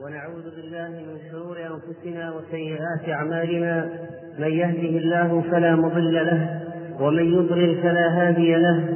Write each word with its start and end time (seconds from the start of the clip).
ونعوذ 0.00 0.44
بالله 0.56 0.88
من 0.88 1.18
شرور 1.30 1.56
أنفسنا 1.58 2.32
وسيئات 2.32 3.08
أعمالنا 3.08 3.90
من 4.38 4.48
يهده 4.48 4.98
الله 4.98 5.42
فلا 5.50 5.76
مضل 5.76 6.14
له 6.14 6.60
ومن 7.00 7.24
يضلل 7.24 7.82
فلا 7.82 8.08
هادي 8.08 8.54
له 8.54 8.88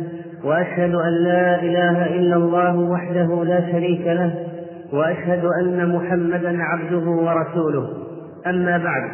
وأشهد 0.44 0.94
أن 0.94 1.12
لا 1.24 1.62
إله 1.62 2.06
إلا 2.06 2.36
الله 2.36 2.76
وحده 2.76 3.44
لا 3.44 3.72
شريك 3.72 4.06
له 4.06 4.46
وأشهد 4.92 5.44
أن 5.44 5.88
محمدا 5.96 6.62
عبده 6.62 7.10
ورسوله. 7.10 8.06
أما 8.46 8.78
بعد 8.78 9.10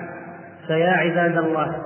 فيا 0.67 0.91
عباد 0.91 1.39
الله 1.45 1.77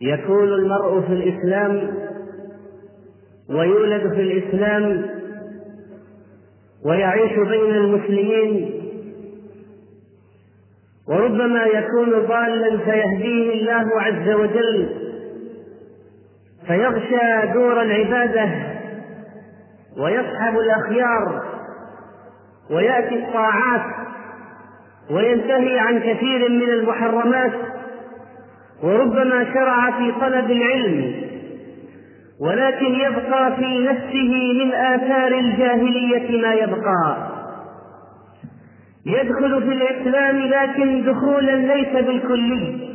يكون 0.00 0.48
المرء 0.48 1.00
في 1.00 1.12
الإسلام 1.12 1.90
ويولد 3.50 4.14
في 4.14 4.20
الإسلام 4.20 5.06
ويعيش 6.84 7.32
بين 7.32 7.74
المسلمين 7.74 8.70
وربما 11.08 11.64
يكون 11.64 12.10
ضالا 12.28 12.78
فيهديه 12.78 13.52
الله 13.52 14.00
عز 14.00 14.28
وجل 14.28 14.88
فيغشى 16.66 17.52
دور 17.54 17.82
العبادة 17.82 18.50
ويصحب 19.98 20.58
الأخيار 20.58 21.42
ويأتي 22.70 23.14
الطاعات 23.14 23.82
وينتهي 25.10 25.78
عن 25.78 25.98
كثير 25.98 26.48
من 26.48 26.70
المحرمات 26.70 27.52
وربما 28.82 29.54
شرع 29.54 29.90
في 29.98 30.12
طلب 30.20 30.50
العلم 30.50 31.14
ولكن 32.40 32.94
يبقى 32.94 33.56
في 33.56 33.78
نفسه 33.78 34.52
من 34.64 34.72
آثار 34.74 35.38
الجاهلية 35.38 36.42
ما 36.42 36.54
يبقى. 36.54 37.30
يدخل 39.06 39.62
في 39.62 39.72
الإسلام 39.72 40.38
لكن 40.38 41.04
دخولا 41.04 41.74
ليس 41.74 42.04
بالكلي. 42.04 42.90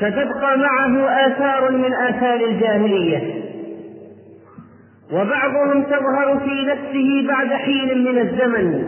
فتبقى 0.00 0.58
معه 0.58 1.26
آثار 1.26 1.70
من 1.70 1.94
آثار 1.94 2.40
الجاهلية. 2.40 3.42
وبعضهم 5.12 5.82
تظهر 5.82 6.40
في 6.44 6.66
نفسه 6.66 7.28
بعد 7.28 7.48
حين 7.48 8.04
من 8.04 8.18
الزمن. 8.18 8.84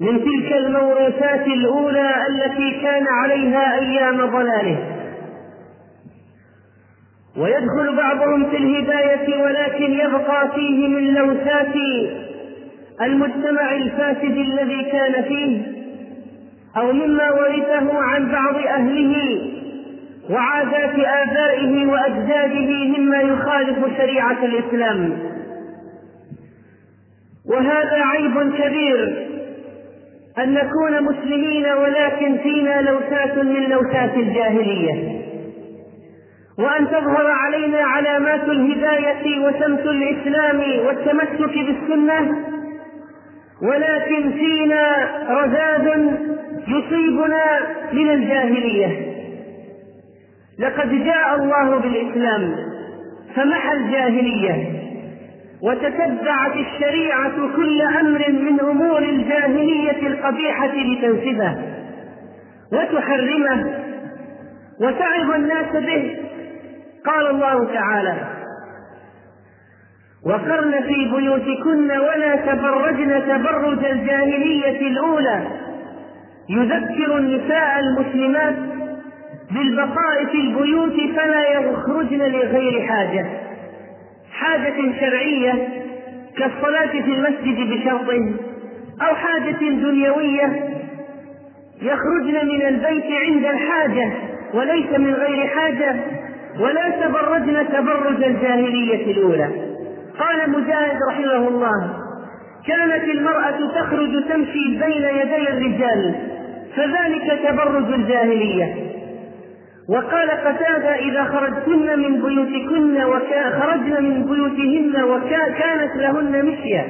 من 0.00 0.20
تلك 0.24 0.52
الموروثات 0.52 1.46
الأولى 1.46 2.10
التي 2.28 2.80
كان 2.82 3.06
عليها 3.22 3.78
أيام 3.78 4.16
ضلاله. 4.26 4.89
ويدخل 7.36 7.96
بعضهم 7.96 8.50
في 8.50 8.56
الهداية 8.56 9.42
ولكن 9.42 9.92
يبقى 9.92 10.50
فيه 10.54 10.88
من 10.88 11.14
لوثات 11.14 11.74
المجتمع 13.02 13.74
الفاسد 13.76 14.36
الذي 14.36 14.84
كان 14.92 15.22
فيه 15.22 15.62
أو 16.76 16.92
مما 16.92 17.30
ورثه 17.30 17.98
عن 17.98 18.32
بعض 18.32 18.54
أهله 18.56 19.40
وعادات 20.30 20.94
آبائه 20.98 21.86
وأجداده 21.86 22.98
مما 22.98 23.20
يخالف 23.20 23.78
شريعة 23.98 24.44
الإسلام. 24.44 25.18
وهذا 27.46 27.96
عيب 28.04 28.52
كبير 28.58 29.26
أن 30.38 30.54
نكون 30.54 31.02
مسلمين 31.02 31.66
ولكن 31.66 32.38
فينا 32.38 32.80
لوثات 32.82 33.38
من 33.38 33.68
لوثات 33.70 34.14
الجاهلية. 34.16 35.19
وأن 36.58 36.86
تظهر 36.86 37.26
علينا 37.26 37.78
علامات 37.78 38.44
الهداية 38.44 39.40
وسمت 39.46 39.86
الإسلام 39.86 40.60
والتمسك 40.86 41.58
بالسنة 41.58 42.36
ولكن 43.62 44.32
فينا 44.32 45.08
رذاذ 45.30 46.14
يصيبنا 46.68 47.44
من 47.92 48.10
الجاهلية. 48.10 49.10
لقد 50.58 51.04
جاء 51.04 51.34
الله 51.34 51.78
بالإسلام 51.78 52.54
فمحى 53.36 53.72
الجاهلية 53.76 54.80
وتتبعت 55.62 56.52
الشريعة 56.56 57.56
كل 57.56 57.82
أمر 57.82 58.24
من 58.28 58.60
أمور 58.60 59.02
الجاهلية 59.02 60.06
القبيحة 60.06 60.66
لتنفذه 60.74 61.58
وتحرمه 62.72 63.74
وتعظ 64.80 65.30
الناس 65.30 65.72
به 65.72 66.16
قال 67.06 67.26
الله 67.30 67.74
تعالى 67.74 68.40
وقرن 70.26 70.82
في 70.82 71.10
بيوتكن 71.16 71.90
ولا 71.90 72.36
تبرجن 72.36 73.22
تبرج 73.28 73.84
الجاهلية 73.84 74.88
الأولى. 74.88 75.42
يذكر 76.48 77.18
النساء 77.18 77.80
المسلمات 77.80 78.54
بالبقاء 79.50 80.24
في 80.32 80.40
البيوت 80.40 81.16
فلا 81.16 81.48
يخرجن 81.48 82.18
لغير 82.18 82.86
حاجة. 82.86 83.26
حاجة 84.32 85.00
شرعية 85.00 85.68
كالصلاة 86.38 86.86
في 86.86 87.12
المسجد 87.12 87.70
بشرط 87.70 88.10
أو 89.02 89.14
حاجة 89.14 89.56
دنيوية. 89.60 90.68
يخرجن 91.82 92.48
من 92.48 92.66
البيت 92.66 93.04
عند 93.26 93.44
الحاجة 93.44 94.12
وليس 94.54 94.98
من 94.98 95.14
غير 95.14 95.46
حاجة. 95.46 96.19
ولا 96.58 96.88
تبرجن 96.88 97.68
تبرج 97.68 98.24
الجاهلية 98.24 99.12
الأولى. 99.12 99.48
قال 100.18 100.50
مجاهد 100.50 100.98
رحمه 101.08 101.48
الله 101.48 101.90
كانت 102.66 103.04
المرأة 103.04 103.58
تخرج 103.74 104.24
تمشي 104.28 104.78
بين 104.78 105.04
يدي 105.04 105.48
الرجال 105.48 106.14
فذلك 106.76 107.40
تبرج 107.48 107.92
الجاهلية. 107.92 108.74
وقال 109.88 110.30
قتادة 110.30 110.94
إذا 110.94 111.24
خرجتن 111.24 111.98
من 111.98 112.22
بيوتكن 112.22 113.04
وخرجن 113.04 114.04
من 114.04 114.24
بيوتهن 114.24 115.02
وكانت 115.02 115.96
لهن 115.96 116.46
مشية 116.46 116.86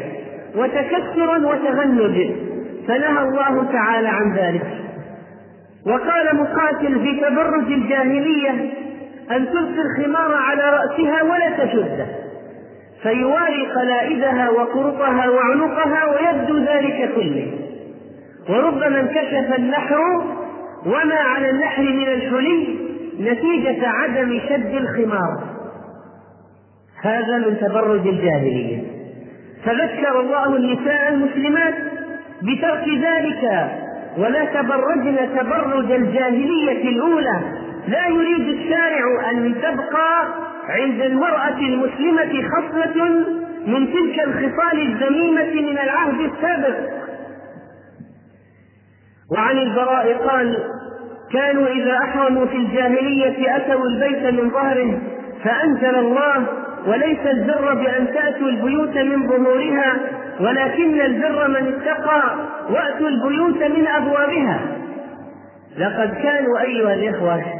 وتكسرا 0.56 1.38
وتغنج 1.38 2.30
فنهى 2.88 3.22
الله 3.22 3.72
تعالى 3.72 4.08
عن 4.08 4.34
ذلك. 4.34 4.66
وقال 5.86 6.36
مقاتل 6.36 7.00
في 7.00 7.20
تبرج 7.20 7.72
الجاهلية 7.72 8.70
أن 9.30 9.46
تلقي 9.46 9.82
الخمار 9.82 10.34
على 10.34 10.62
رأسها 10.70 11.22
ولا 11.22 11.64
تشده 11.64 12.06
فيواري 13.02 13.66
قلائدها 13.66 14.50
وقرطها 14.50 15.28
وعنقها 15.28 16.04
ويبدو 16.04 16.58
ذلك 16.58 17.10
كله. 17.14 17.52
وربما 18.48 19.00
انكشف 19.00 19.58
النحر 19.58 20.00
وما 20.86 21.14
على 21.14 21.50
النحر 21.50 21.82
من 21.82 22.08
الحلي 22.08 22.78
نتيجة 23.20 23.88
عدم 23.88 24.40
شد 24.48 24.74
الخمار. 24.74 25.42
هذا 27.02 27.38
من 27.38 27.56
تبرج 27.60 28.06
الجاهلية. 28.06 28.82
فذكر 29.64 30.20
الله 30.20 30.56
النساء 30.56 31.08
المسلمات 31.08 31.74
بترك 32.42 32.84
ذلك 32.88 33.70
ولا 34.18 34.44
تبرجن 34.44 35.16
تبرج 35.38 35.92
الجاهلية 35.92 36.88
الأولى 36.88 37.40
لا 37.90 38.06
يريد 38.06 38.48
الشارع 38.48 39.30
أن 39.30 39.54
تبقى 39.54 40.28
عند 40.68 41.00
المرأة 41.00 41.58
المسلمة 41.58 42.48
خصلة 42.48 43.04
من 43.66 43.92
تلك 43.92 44.20
الخصال 44.26 44.80
الذميمة 44.80 45.70
من 45.70 45.78
العهد 45.78 46.20
السابق. 46.20 46.76
وعن 49.32 49.58
البراء 49.58 50.14
قال 50.28 50.58
كانوا 51.32 51.66
إذا 51.66 51.98
أحرموا 51.98 52.46
في 52.46 52.56
الجاهلية 52.56 53.56
أتوا 53.56 53.84
البيت 53.86 54.34
من 54.34 54.50
ظهره 54.50 54.98
فأنزل 55.44 55.94
الله 55.98 56.46
وليس 56.86 57.18
البر 57.26 57.74
بأن 57.74 58.06
تأتوا 58.14 58.48
البيوت 58.48 58.96
من 58.96 59.28
ظهورها 59.28 59.96
ولكن 60.40 61.00
البر 61.00 61.48
من 61.48 61.72
اتقى 61.74 62.36
وأتوا 62.70 63.08
البيوت 63.08 63.62
من 63.62 63.86
أبوابها. 63.86 64.60
لقد 65.78 66.14
كانوا 66.22 66.60
أيها 66.60 66.94
الإخوة 66.94 67.59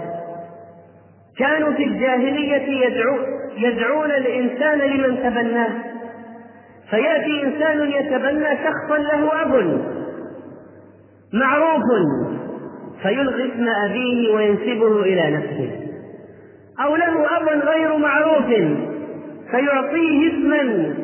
كانوا 1.41 1.73
في 1.73 1.85
الجاهلية 1.85 2.87
يدعو 2.87 3.19
يدعون 3.57 4.11
الإنسان 4.11 4.79
لمن 4.79 5.17
تبناه. 5.17 5.73
فيأتي 6.91 7.43
إنسان 7.43 7.91
يتبنى 7.91 8.49
شخصا 8.65 8.99
له 8.99 9.43
أب 9.43 9.81
معروف 11.33 11.83
فيلغي 13.03 13.53
اسم 13.53 13.69
أبيه 13.69 14.35
وينسبه 14.35 15.03
إلى 15.03 15.37
نفسه. 15.37 15.71
أو 16.85 16.97
له 16.97 17.37
أب 17.37 17.49
غير 17.49 17.97
معروف 17.97 18.47
فيعطيه 19.51 20.29
اسما 20.29 20.95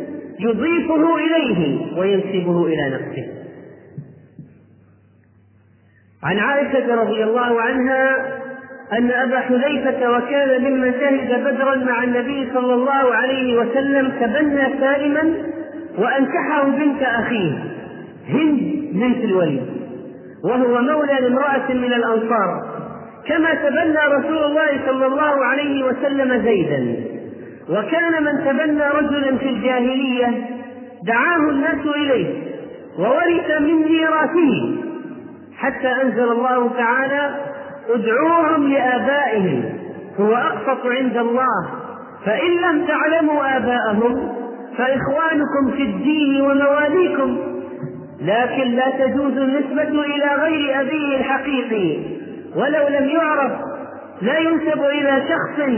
يضيفه 0.41 1.17
إليه 1.17 1.99
وينسبه 1.99 2.67
إلى 2.67 2.91
نفسه. 2.91 3.32
عن 6.23 6.39
عائشة 6.39 6.94
رضي 6.94 7.25
الله 7.25 7.61
عنها 7.61 8.37
أن 8.93 9.11
أبا 9.11 9.41
حذيفة 9.41 10.11
وكان 10.11 10.62
ممن 10.65 10.93
شهد 10.93 11.44
بدرا 11.44 11.75
مع 11.77 12.05
النبي 12.05 12.49
صلى 12.55 12.75
الله 12.75 13.15
عليه 13.15 13.59
وسلم 13.59 14.12
تبنى 14.21 14.81
سالما 14.81 15.35
وأنكحه 15.99 16.65
بنت 16.65 17.03
أخيه 17.03 17.53
هند 18.29 18.61
بنت 18.93 19.25
الوليد 19.25 19.62
وهو 20.44 20.83
مولى 20.83 21.19
لامرأة 21.21 21.73
من 21.73 21.93
الأنصار 21.93 22.77
كما 23.29 23.55
تبنى 23.55 23.99
رسول 24.19 24.44
الله 24.44 24.69
صلى 24.87 25.06
الله 25.06 25.44
عليه 25.44 25.85
وسلم 25.85 26.43
زيدا. 26.43 26.97
وكان 27.69 28.23
من 28.25 28.44
تبنى 28.44 28.82
رجلا 28.89 29.37
في 29.39 29.49
الجاهلية 29.49 30.27
دعاه 31.06 31.50
الناس 31.50 31.87
إليه 31.97 32.43
وورث 32.99 33.61
من 33.61 33.75
ميراثه 33.75 34.77
حتى 35.56 35.89
أنزل 36.03 36.32
الله 36.32 36.71
تعالى 36.77 37.35
ادعوهم 37.88 38.73
لآبائهم 38.73 39.65
هو 40.21 40.35
أقسط 40.35 40.87
عند 40.87 41.17
الله. 41.17 41.69
فإن 42.27 42.50
لم 42.50 42.87
تعلموا 42.87 43.56
آباءهم 43.56 44.33
فإخوانكم 44.79 45.77
في 45.77 45.83
الدين 45.83 46.41
ومواليكم. 46.41 47.38
لكن 48.21 48.71
لا 48.71 48.91
تجوز 48.91 49.37
النسبة 49.37 49.83
إلى 50.05 50.43
غير 50.43 50.81
أبيه 50.81 51.17
الحقيقي. 51.17 51.99
ولو 52.56 52.88
لم 52.88 53.09
يعرف 53.09 53.53
لا 54.23 54.39
ينسب 54.39 54.85
إلى 54.85 55.23
شخص 55.29 55.69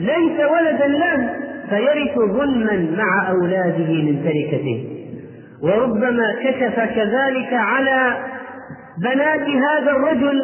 ليس 0.00 0.40
ولدا 0.50 0.86
له 0.86 1.36
فيرث 1.70 2.18
ظلما 2.18 2.96
مع 2.98 3.30
أولاده 3.30 3.92
من 3.92 4.22
تركته. 4.24 4.84
وربما 5.62 6.34
كشف 6.44 6.80
كذلك 6.80 7.52
على 7.52 8.16
بنات 9.02 9.48
هذا 9.48 9.90
الرجل 9.90 10.40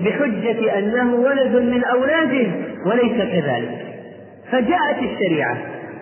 بحجة 0.00 0.78
أنه 0.78 1.14
ولد 1.14 1.56
من 1.56 1.84
أولاده 1.84 2.50
وليس 2.86 3.16
كذلك. 3.16 3.78
فجاءت 4.52 4.98
الشريعة 5.02 5.56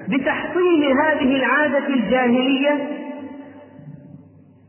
بتحطيم 0.08 0.98
هذه 1.00 1.36
العادة 1.36 1.86
الجاهلية 1.88 2.78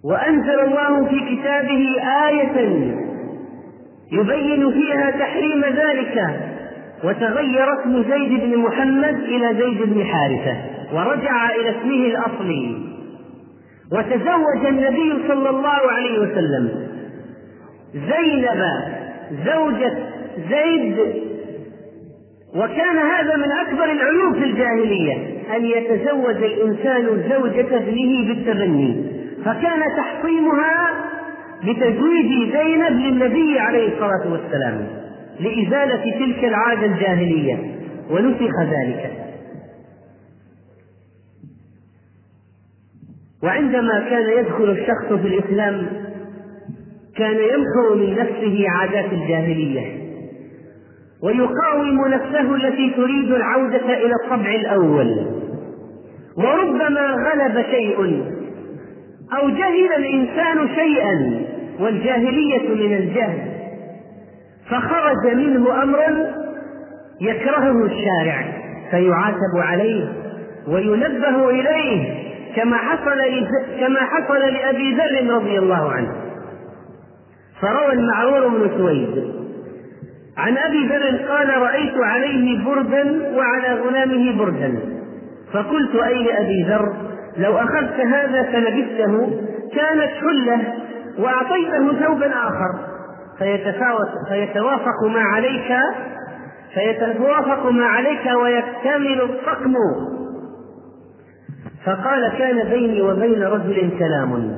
وأنزل 0.05 0.59
الله 0.59 1.05
في 1.05 1.19
كتابه 1.35 1.85
آية 2.27 2.57
يبين 4.11 4.71
فيها 4.71 5.11
تحريم 5.11 5.61
ذلك 5.65 6.39
وتغير 7.03 7.81
اسم 7.81 8.03
زيد 8.03 8.41
بن 8.41 8.57
محمد 8.57 9.15
إلى 9.15 9.55
زيد 9.63 9.81
بن 9.93 10.05
حارثة 10.05 10.57
ورجع 10.93 11.49
إلى 11.49 11.69
اسمه 11.69 12.05
الأصلي. 12.05 12.77
وتزوج 13.91 14.65
النبي 14.67 15.27
صلى 15.27 15.49
الله 15.49 15.91
عليه 15.91 16.19
وسلم 16.19 16.87
زينب 17.93 18.63
زوجة 19.45 19.97
زيد. 20.49 20.97
وكان 22.55 22.97
هذا 22.97 23.35
من 23.35 23.51
أكبر 23.67 23.83
العيوب 23.83 24.33
في 24.33 24.43
الجاهلية 24.43 25.13
أن 25.55 25.65
يتزوج 25.65 26.35
الإنسان 26.43 27.05
زوجة 27.29 27.77
ابنه 27.77 28.27
بالتبني 28.27 29.03
فكان 29.45 29.79
تحطيمها 29.97 30.89
بتزويج 31.63 32.51
زينب 32.53 32.99
للنبي 32.99 33.59
عليه 33.59 33.87
الصلاة 33.93 34.31
والسلام 34.31 34.87
لإزالة 35.39 36.11
تلك 36.11 36.45
العادة 36.45 36.85
الجاهلية. 36.85 37.57
ونسخ 38.11 38.61
ذلك. 38.61 39.11
وعندما 43.43 43.99
كان 44.09 44.39
يدخل 44.39 44.69
الشخص 44.69 45.13
في 45.21 45.27
الإسلام 45.27 45.87
كان 47.17 47.35
يمحو 47.35 47.95
من 47.95 48.15
نفسه 48.15 48.65
عادات 48.69 49.13
الجاهلية 49.13 50.07
ويقاوم 51.23 52.07
نفسه 52.07 52.55
التي 52.55 52.89
تريد 52.97 53.31
العودة 53.31 53.85
إلى 53.85 54.11
الطبع 54.23 54.51
الأول. 54.55 55.25
وربما 56.37 57.11
غلب 57.11 57.65
شيء 57.71 58.23
أو 59.37 59.49
جهل 59.49 59.93
الإنسان 59.97 60.69
شيئا 60.75 61.41
والجاهلية 61.79 62.69
من 62.69 62.93
الجهل 62.97 63.39
فخرج 64.69 65.33
منه 65.35 65.83
أمر 65.83 65.99
يكرهه 67.21 67.85
الشارع 67.85 68.45
فيعاتب 68.91 69.55
عليه 69.55 70.05
وينبه 70.67 71.49
إليه 71.49 72.27
كما 72.55 72.77
حصل 72.77 73.19
كما 73.79 73.99
حصل 73.99 74.39
لأبي 74.39 74.93
ذر 74.93 75.33
رضي 75.35 75.59
الله 75.59 75.91
عنه. 75.91 76.26
فروى 77.61 77.93
المعرور 77.93 78.47
بن 78.47 78.77
سويد. 78.77 79.33
عن 80.37 80.57
أبي 80.57 80.87
ذر 80.87 81.17
قال 81.29 81.57
رأيت 81.57 81.97
عليه 81.97 82.65
بردا 82.65 83.35
وعلى 83.37 83.81
غلامه 83.81 84.37
بردا. 84.37 84.79
فقلت 85.53 85.95
أين 85.95 86.27
أبي 86.35 86.63
ذر؟ 86.63 86.93
لو 87.37 87.57
أخذت 87.57 87.99
هذا 87.99 88.43
فلبسته 88.43 89.41
كانت 89.75 90.11
حلة 90.21 90.73
وأعطيته 91.19 92.05
ثوبا 92.05 92.27
آخر. 92.27 92.79
فيتفاوت 93.37 94.09
فيتوافق 94.29 95.03
ما 95.13 95.21
عليك 95.21 95.77
فيتوافق 96.73 97.71
ما 97.71 97.85
عليك 97.85 98.25
ويكتمل 98.43 99.21
الطقم. 99.21 99.73
فقال 101.85 102.31
كان 102.37 102.69
بيني 102.69 103.01
وبين 103.01 103.43
رجل 103.43 103.91
كلام. 103.99 104.57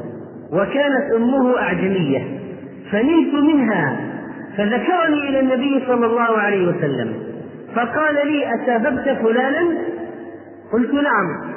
وكانت 0.53 1.13
أمه 1.15 1.57
أعجمية. 1.57 2.39
فنلت 2.91 3.33
منها 3.33 4.09
فذكرني 4.57 5.29
إلى 5.29 5.39
النبي 5.39 5.85
صلى 5.87 6.05
الله 6.05 6.37
عليه 6.37 6.67
وسلم 6.67 7.13
فقال 7.75 8.27
لي 8.27 8.55
أساببت 8.55 9.17
فلانا؟ 9.21 9.77
قلت 10.73 10.93
نعم. 10.93 11.53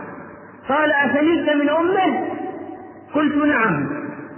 قال 0.69 0.93
أفنلت 0.93 1.51
من 1.51 1.69
أمه؟ 1.69 2.29
قلت 3.15 3.37
نعم. 3.37 3.89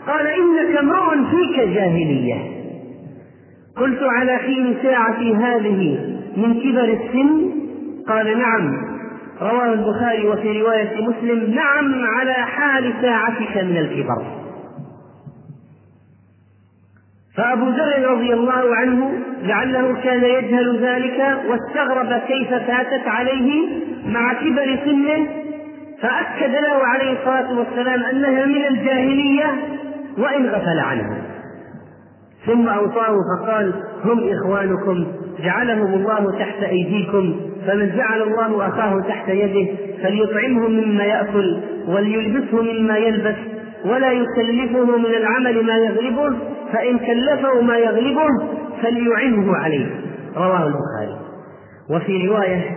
قال 0.06 0.26
إنك 0.26 0.76
امرؤ 0.76 1.14
فيك 1.30 1.56
جاهلية. 1.56 2.34
قلت 3.76 4.02
على 4.02 4.36
حين 4.36 4.76
ساعتي 4.82 5.34
هذه 5.34 5.98
من 6.36 6.60
كبر 6.60 6.84
السن؟ 6.84 7.50
قال 8.08 8.38
نعم. 8.38 8.76
رواه 9.40 9.72
البخاري 9.72 10.28
وفي 10.28 10.62
رواية 10.62 11.08
مسلم 11.08 11.54
نعم 11.54 12.04
على 12.04 12.34
حال 12.34 12.92
ساعتك 13.02 13.56
من 13.56 13.76
الكبر. 13.76 14.43
فأبو 17.36 17.68
ذر 17.68 18.10
رضي 18.10 18.34
الله 18.34 18.76
عنه 18.76 19.10
لعله 19.42 20.02
كان 20.02 20.24
يجهل 20.24 20.78
ذلك 20.82 21.38
واستغرب 21.48 22.20
كيف 22.28 22.48
فاتت 22.48 23.06
عليه 23.08 23.68
مع 24.06 24.32
كبر 24.32 24.78
سنه 24.84 25.26
فأكد 26.02 26.52
له 26.52 26.84
عليه 26.84 27.12
الصلاة 27.12 27.58
والسلام 27.58 28.02
أنها 28.02 28.46
من 28.46 28.64
الجاهلية 28.64 29.54
وإن 30.18 30.46
غفل 30.46 30.78
عنها 30.78 31.22
ثم 32.46 32.68
أوصاه 32.68 33.16
فقال 33.38 33.72
هم 34.04 34.20
إخوانكم 34.32 35.06
جعلهم 35.44 35.94
الله 35.94 36.38
تحت 36.38 36.62
أيديكم 36.62 37.40
فمن 37.66 37.96
جعل 37.96 38.22
الله 38.22 38.68
أخاه 38.68 39.00
تحت 39.08 39.28
يده 39.28 39.72
فليطعمه 40.02 40.68
مما 40.68 41.04
يأكل 41.04 41.60
وليلبسه 41.88 42.62
مما 42.62 42.96
يلبس 42.96 43.36
ولا 43.84 44.12
يكلفه 44.12 44.96
من 44.98 45.14
العمل 45.14 45.64
ما 45.66 45.76
يغلبه 45.76 46.36
فإن 46.72 46.98
كلفه 46.98 47.60
ما 47.60 47.76
يغلبه 47.76 48.26
فليعنه 48.82 49.56
عليه. 49.56 49.86
رواه 50.36 50.66
البخاري. 50.66 51.18
وفي 51.90 52.26
رواية 52.28 52.76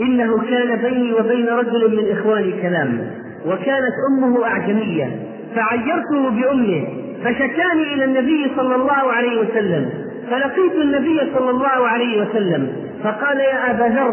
إنه 0.00 0.38
كان 0.38 0.76
بيني 0.76 1.12
وبين 1.12 1.48
رجل 1.48 1.96
من 1.96 2.18
إخواني 2.18 2.62
كلام 2.62 3.10
وكانت 3.46 3.94
أمه 4.10 4.44
أعجمية 4.46 5.18
فعيرته 5.54 6.30
بأمه 6.30 6.84
فشكاني 7.24 7.94
إلى 7.94 8.04
النبي 8.04 8.50
صلى 8.56 8.74
الله 8.74 9.12
عليه 9.12 9.40
وسلم 9.40 9.90
فلقيت 10.30 10.72
النبي 10.82 11.20
صلى 11.34 11.50
الله 11.50 11.88
عليه 11.88 12.22
وسلم 12.22 12.72
فقال 13.04 13.40
يا 13.40 13.70
أبا 13.70 13.94
ذر 13.94 14.10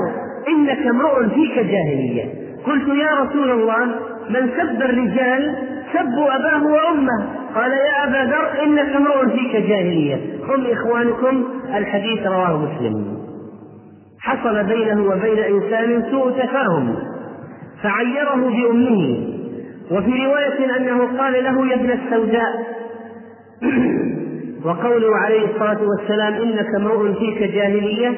إنك 0.47 0.87
امرؤ 0.87 1.27
فيك 1.29 1.55
جاهلية. 1.55 2.25
قلت 2.65 2.87
يا 2.87 3.15
رسول 3.23 3.51
الله 3.51 3.95
من 4.31 4.49
سب 4.57 4.81
الرجال 4.81 5.55
سبوا 5.93 6.35
أباه 6.35 6.63
وأمه. 6.63 7.25
قال 7.55 7.71
يا 7.71 8.03
أبا 8.03 8.31
ذر 8.31 8.63
إنك 8.63 8.95
امرؤ 8.95 9.29
فيك 9.29 9.55
جاهلية 9.55 10.15
هم 10.47 10.65
إخوانكم؟ 10.65 11.43
الحديث 11.75 12.27
رواه 12.27 12.57
مسلم. 12.57 13.17
حصل 14.19 14.63
بينه 14.63 15.03
وبين 15.03 15.39
إنسان 15.39 16.03
سوء 16.11 16.31
تفاهم 16.31 16.95
فعيره 17.83 18.35
بأمه. 18.35 19.27
وفي 19.91 20.25
رواية 20.25 20.77
أنه 20.77 21.17
قال 21.17 21.43
له 21.43 21.67
يا 21.67 21.75
ابن 21.75 21.91
السوداء. 21.91 22.81
وقوله 24.65 25.17
عليه 25.17 25.45
الصلاة 25.45 25.79
والسلام 25.81 26.33
إنك 26.33 26.75
امرؤ 26.75 27.13
فيك 27.13 27.43
جاهلية 27.43 28.13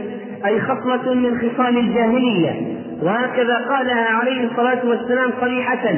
أي 0.46 0.62
خصلة 0.62 1.14
من 1.14 1.38
خصال 1.38 1.78
الجاهلية. 1.78 2.84
وهكذا 3.04 3.56
قالها 3.70 4.10
عليه 4.10 4.48
الصلاة 4.52 4.86
والسلام 4.86 5.32
صريحة 5.42 5.96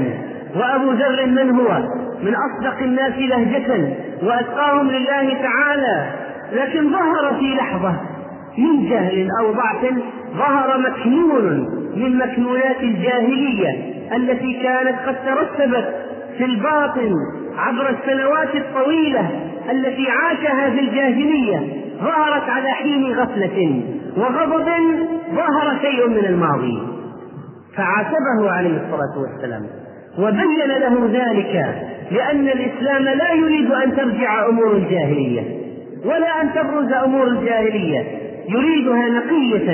وأبو 0.56 0.92
ذر 0.92 1.26
من 1.26 1.50
هو؟ 1.50 1.78
من 2.24 2.36
أصدق 2.36 2.78
الناس 2.82 3.14
لهجة 3.18 3.94
وأتقاهم 4.24 4.92
لله 4.92 5.34
تعالى. 5.42 6.06
لكن 6.54 6.92
ظهر 6.92 7.36
في 7.40 7.56
لحظة 7.56 7.96
من 8.58 8.90
جهل 8.90 9.28
أو 9.40 9.52
ضعف 9.52 9.94
ظهر 10.38 10.78
مكنون 10.78 11.70
من 11.96 12.18
مكنونات 12.18 12.84
الجاهلية 12.84 13.94
التي 14.16 14.54
كانت 14.64 14.96
قد 15.08 15.16
ترتبت 15.26 15.96
في 16.38 16.46
الباطن 16.46 17.12
عبر 17.58 17.90
السنوات 17.90 18.56
الطويلة 18.56 19.30
التي 19.72 20.08
عاشها 20.10 20.70
في 20.70 20.80
الجاهلية. 20.80 21.60
ظهرت 22.02 22.50
على 22.50 22.70
حين 22.70 23.14
غفلة 23.14 23.82
وغضب 24.18 24.66
ظهر 25.36 25.78
شيء 25.82 26.08
من 26.08 26.26
الماضي. 26.26 26.95
فعاتبه 27.78 28.52
عليه 28.52 28.70
الصلاة 28.70 29.20
والسلام. 29.22 29.66
وبين 30.20 30.68
له 30.68 31.10
ذلك 31.14 31.76
لأن 32.12 32.48
الإسلام 32.48 33.04
لا 33.04 33.34
يريد 33.34 33.72
أن 33.72 33.96
ترجع 33.96 34.48
أمور 34.50 34.72
الجاهلية 34.72 35.42
ولا 36.06 36.42
أن 36.42 36.54
تبرز 36.54 36.94
أمور 36.94 37.28
الجاهلية. 37.28 38.04
يريدها 38.50 39.10
نقية 39.10 39.72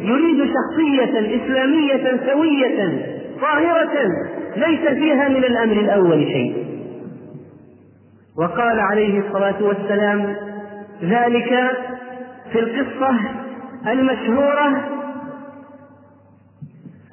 يريد 0.00 0.50
شخصية 0.54 1.36
إسلامية 1.36 2.20
سوية 2.32 3.06
طاهرة 3.40 4.08
ليس 4.56 4.88
فيها 4.88 5.28
من 5.28 5.44
الأمر 5.44 5.72
الأول 5.72 6.24
شيء. 6.24 6.64
وقال 8.38 8.80
عليه 8.80 9.20
الصلاة 9.20 9.62
والسلام 9.62 10.36
ذلك 11.02 11.70
في 12.52 12.58
القصة 12.58 13.14
المشهورة 13.86 14.84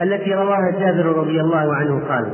التي 0.01 0.33
رواها 0.33 0.71
جابر 0.79 1.05
رضي 1.05 1.41
الله 1.41 1.75
عنه 1.75 2.01
قال 2.09 2.25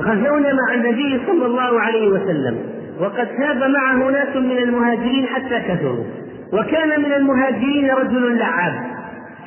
غزونا 0.00 0.52
مع 0.52 0.74
النبي 0.74 1.20
صلى 1.26 1.46
الله 1.46 1.80
عليه 1.80 2.08
وسلم 2.08 2.58
وقد 3.00 3.28
تاب 3.38 3.70
معه 3.70 4.10
ناس 4.10 4.36
من 4.36 4.58
المهاجرين 4.58 5.26
حتى 5.26 5.60
كثروا 5.68 6.04
وكان 6.52 7.00
من 7.00 7.12
المهاجرين 7.12 7.90
رجل 7.90 8.38
لعاب 8.38 8.74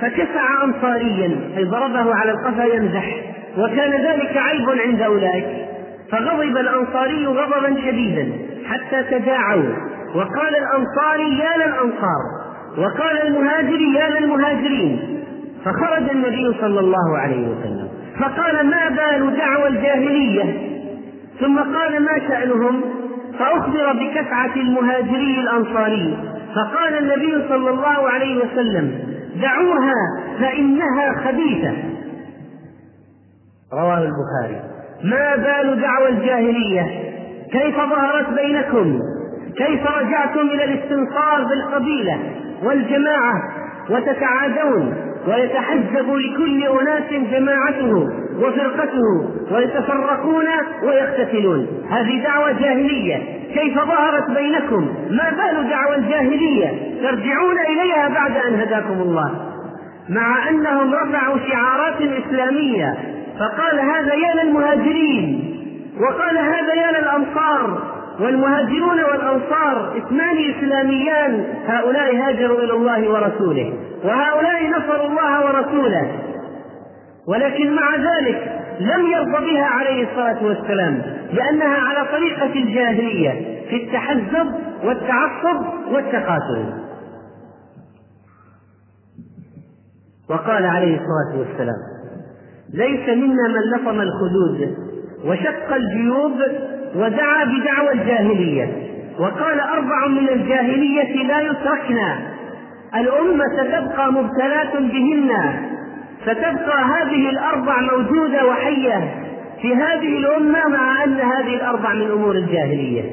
فكسع 0.02 0.64
أنصاريا 0.64 1.40
أي 1.58 1.64
ضربه 1.64 2.16
على 2.16 2.32
القفا 2.32 2.64
يمزح 2.64 3.16
وكان 3.58 3.92
ذلك 3.92 4.38
عيب 4.38 4.70
عند 4.70 5.02
أولئك 5.02 5.46
فغضب 6.12 6.58
الأنصاري 6.58 7.26
غضبا 7.26 7.82
شديدا 7.82 8.32
حتى 8.66 9.04
تداعوا 9.04 9.64
وقال 10.16 10.56
الأنصاري 10.56 11.40
يا 11.40 11.58
للأنصار 11.58 12.24
وقال 12.78 13.28
المهاجري 13.28 13.94
يا 13.94 14.20
للمهاجرين 14.20 15.17
فخرج 15.68 16.10
النبي 16.10 16.54
صلى 16.62 16.80
الله 16.80 17.18
عليه 17.18 17.48
وسلم. 17.48 17.88
فقال 18.20 18.70
ما 18.70 18.90
بال 18.90 19.38
دعوى 19.38 19.68
الجاهلية؟ 19.68 20.44
ثم 21.40 21.60
قال 21.60 22.04
ما 22.04 22.20
شأنهم؟ 22.28 22.82
فأخبر 23.40 23.94
بكفعة 23.94 24.56
المهاجري 24.56 25.40
الأنصاري. 25.40 26.18
فقال 26.56 26.98
النبي 26.98 27.48
صلى 27.50 27.70
الله 27.70 28.10
عليه 28.10 28.38
وسلم 28.38 29.00
دعوها 29.42 29.94
فإنها 30.40 31.14
خبيثة. 31.26 31.74
رواه 33.74 33.98
البخاري. 33.98 34.62
ما 35.04 35.36
بال 35.36 35.82
دعوى 35.82 36.10
الجاهلية؟ 36.10 36.84
كيف 37.52 37.76
ظهرت 37.76 38.30
بينكم؟ 38.30 39.00
كيف 39.58 39.88
رجعتم 39.88 40.40
إلى 40.40 40.64
الاستنصار 40.64 41.44
بالقبيلة 41.50 42.20
والجماعة 42.64 43.34
وتتعادون؟ 43.90 44.96
ويتحزب 45.28 46.14
لكل 46.14 46.64
أناس 46.64 47.30
جماعته 47.32 48.08
وفرقته 48.40 49.30
ويتفرقون 49.52 50.46
ويقتتلون. 50.84 51.68
هذه 51.90 52.24
دعوة 52.24 52.52
جاهلية. 52.52 53.18
كيف 53.54 53.74
ظهرت 53.76 54.32
بينكم؟ 54.32 54.96
ما 55.10 55.30
بال 55.30 55.70
دعوى 55.70 55.96
الجاهلية؟ 55.96 56.68
ترجعون 57.02 57.60
إليها 57.60 58.10
بعد 58.10 58.38
أن 58.38 58.56
هداكم 58.56 59.02
الله. 59.02 59.32
مع 60.10 60.50
أنهم 60.50 60.94
رفعوا 60.94 61.38
شعارات 61.52 62.02
إسلامية. 62.02 62.94
فقال 63.40 63.80
هذا 63.80 64.14
يا 64.14 64.44
للمهاجرين. 64.44 65.54
وقال 66.00 66.38
هذا 66.38 66.74
يا 66.74 67.00
للأنصار. 67.00 67.97
والمهاجرون 68.20 69.04
والأنصار 69.04 69.98
اثنان 69.98 70.38
إسلاميان 70.56 71.46
هؤلاء 71.66 72.16
هاجروا 72.16 72.60
إلى 72.60 72.74
الله 72.74 73.10
ورسوله 73.10 73.74
وهؤلاء 74.04 74.70
نصروا 74.70 75.08
الله 75.08 75.46
ورسوله. 75.46 76.12
ولكن 77.28 77.76
مع 77.76 77.96
ذلك 77.96 78.62
لم 78.80 79.06
يرضى 79.06 79.54
بها 79.54 79.66
عليه 79.66 80.08
الصلاة 80.10 80.44
والسلام 80.46 81.02
لأنها 81.34 81.78
على 81.78 82.08
طريقة 82.12 82.54
الجاهلية 82.60 83.32
في 83.70 83.84
التحزب 83.84 84.54
والتعصب 84.84 85.66
والتقاتل. 85.92 86.74
وقال 90.30 90.66
عليه 90.66 91.00
الصلاة 91.00 91.40
والسلام 91.40 91.76
ليس 92.74 93.10
منا 93.10 93.48
من 93.48 93.62
لطم 93.76 94.02
الخدود 94.02 94.78
وشق 95.26 95.74
الجيوب 95.74 96.34
ودعا 96.96 97.44
بدعوى 97.44 97.92
الجاهلية. 97.94 98.68
وقال 99.20 99.60
أربع 99.60 100.08
من 100.08 100.30
الجاهلية 100.30 101.24
لا 101.28 101.42
يتركنا. 101.42 102.18
الأمة 102.96 103.44
ستبقى 103.58 104.14
مبتلاة 104.14 104.80
بهن. 104.80 105.32
فتبقى 106.26 106.84
هذه 106.84 107.30
الأربع 107.30 107.82
موجودة 107.82 108.46
وحية 108.48 109.14
في 109.62 109.76
هذه 109.76 110.18
الأمة 110.18 110.68
مع 110.68 111.04
أن 111.04 111.20
هذه 111.20 111.56
الأربع 111.56 111.94
من 111.94 112.12
أمور 112.12 112.36
الجاهلية. 112.36 113.04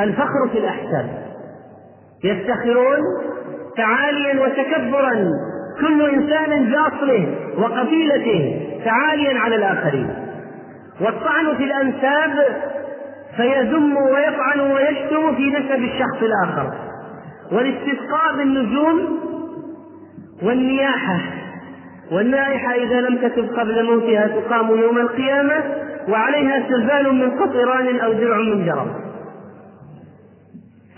الفخر 0.00 0.48
في 0.52 0.58
الأحساب. 0.58 1.08
يفتخرون 2.24 2.98
تعاليا 3.76 4.42
وتكبرا. 4.42 5.14
كل 5.80 6.10
إنسان 6.10 6.70
بأصله 6.70 7.26
وقبيلته 7.58 8.60
تعاليا 8.84 9.38
على 9.38 9.56
الآخرين. 9.56 10.10
والطعن 11.00 11.56
في 11.56 11.64
الأنساب 11.64 12.46
فيذم 13.36 13.96
ويطعن 13.96 14.60
ويشتم 14.60 15.34
في 15.36 15.50
نسب 15.50 15.84
الشخص 15.84 16.22
الآخر. 16.22 16.72
والاستسقاء 17.52 18.36
بالنجوم 18.36 19.18
والنياحة. 20.42 21.20
والنائحة 22.12 22.74
إذا 22.74 23.00
لم 23.00 23.16
تتب 23.16 23.48
قبل 23.58 23.84
موتها 23.84 24.26
تقام 24.26 24.68
يوم 24.78 24.98
القيامة 24.98 25.54
وعليها 26.08 26.68
سلبان 26.68 27.18
من 27.18 27.30
قطران 27.30 27.98
أو 28.00 28.12
درع 28.12 28.36
من 28.36 28.66
جرب 28.66 28.86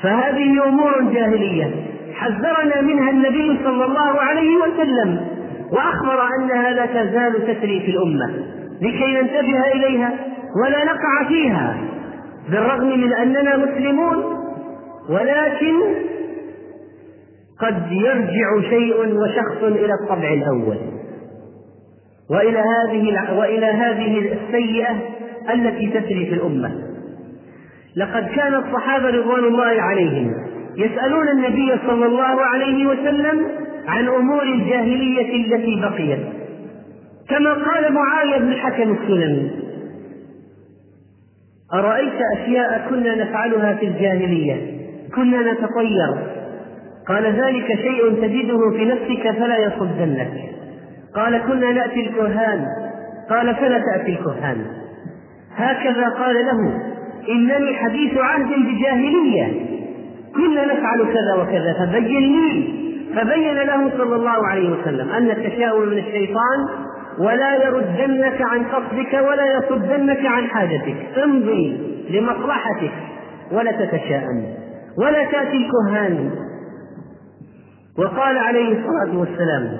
فهذه 0.02 0.64
أمور 0.68 1.02
جاهلية. 1.12 1.70
حذرنا 2.14 2.80
منها 2.80 3.10
النبي 3.10 3.58
صلى 3.64 3.84
الله 3.84 4.20
عليه 4.20 4.56
وسلم 4.56 5.20
وأخبر 5.72 6.28
أنها 6.38 6.70
لا 6.70 6.86
تزال 6.86 7.32
تسري 7.42 7.80
في 7.80 7.90
الأمة. 7.90 8.61
لكي 8.82 9.12
ننتبه 9.12 9.72
إليها 9.74 10.12
ولا 10.64 10.84
نقع 10.84 11.28
فيها 11.28 11.76
بالرغم 12.50 13.00
من 13.00 13.12
أننا 13.12 13.56
مسلمون 13.56 14.16
ولكن 15.08 15.74
قد 17.60 17.92
يرجع 17.92 18.68
شيء 18.70 19.18
وشخص 19.18 19.62
إلى 19.62 19.92
الطبع 20.02 20.32
الأول. 20.32 20.76
وإلى 22.30 22.58
هذه 22.58 23.34
وإلى 23.38 23.66
هذه 23.66 24.32
السيئة 24.32 24.96
التي 25.54 25.86
تسري 25.86 26.26
في 26.26 26.34
الأمة. 26.34 26.72
لقد 27.96 28.28
كان 28.28 28.54
الصحابة 28.54 29.10
رضوان 29.10 29.44
الله 29.44 29.82
عليهم 29.82 30.32
يسألون 30.76 31.28
النبي 31.28 31.72
صلى 31.86 32.06
الله 32.06 32.44
عليه 32.44 32.86
وسلم 32.86 33.46
عن 33.86 34.08
أمور 34.08 34.42
الجاهلية 34.42 35.46
التي 35.46 35.80
بقيت. 35.80 36.41
كما 37.32 37.52
قال 37.52 37.92
معاوية 37.92 38.38
بن 38.38 38.48
الحكم 38.48 38.92
السلمي 38.92 39.50
أرأيت 41.74 42.12
أشياء 42.36 42.86
كنا 42.90 43.14
نفعلها 43.14 43.74
في 43.74 43.86
الجاهلية؟ 43.86 44.56
كنا 45.14 45.52
نتطير. 45.52 46.14
قال 47.08 47.24
ذلك 47.24 47.66
شيء 47.66 48.10
تجده 48.10 48.70
في 48.70 48.84
نفسك 48.84 49.30
فلا 49.38 49.58
يصدنك. 49.58 50.32
قال 51.14 51.38
كنا 51.38 51.72
نأتي 51.72 52.00
الكهان. 52.00 52.66
قال 53.30 53.54
فلا 53.54 53.78
تأتي 53.78 54.12
الكهان. 54.12 54.66
هكذا 55.56 56.08
قال 56.08 56.34
له 56.34 56.80
إنني 57.28 57.74
حديث 57.74 58.18
عهد 58.18 58.48
بجاهلية. 58.48 59.72
كنا 60.34 60.64
نفعل 60.64 61.04
كذا 61.04 61.34
وكذا 61.34 61.72
فبين 61.78 62.32
لي 62.32 62.82
فبين 63.14 63.54
له 63.54 63.90
صلى 63.98 64.16
الله 64.16 64.46
عليه 64.48 64.70
وسلم 64.70 65.10
أن 65.10 65.30
التشاؤم 65.30 65.88
من 65.88 65.98
الشيطان 65.98 66.68
ولا 67.18 67.64
يردنك 67.64 68.42
عن 68.42 68.64
قصدك 68.64 69.12
ولا 69.12 69.56
يصدنك 69.56 70.26
عن 70.26 70.46
حاجتك. 70.46 71.18
امضي 71.24 71.80
لمصلحتك 72.10 72.92
ولا 73.52 73.72
تتشاءم 73.72 74.54
ولا 74.98 75.24
تأتي 75.24 75.56
الكهان. 75.56 76.30
وقال 77.98 78.38
عليه 78.38 78.78
الصلاة 78.78 79.18
والسلام 79.18 79.78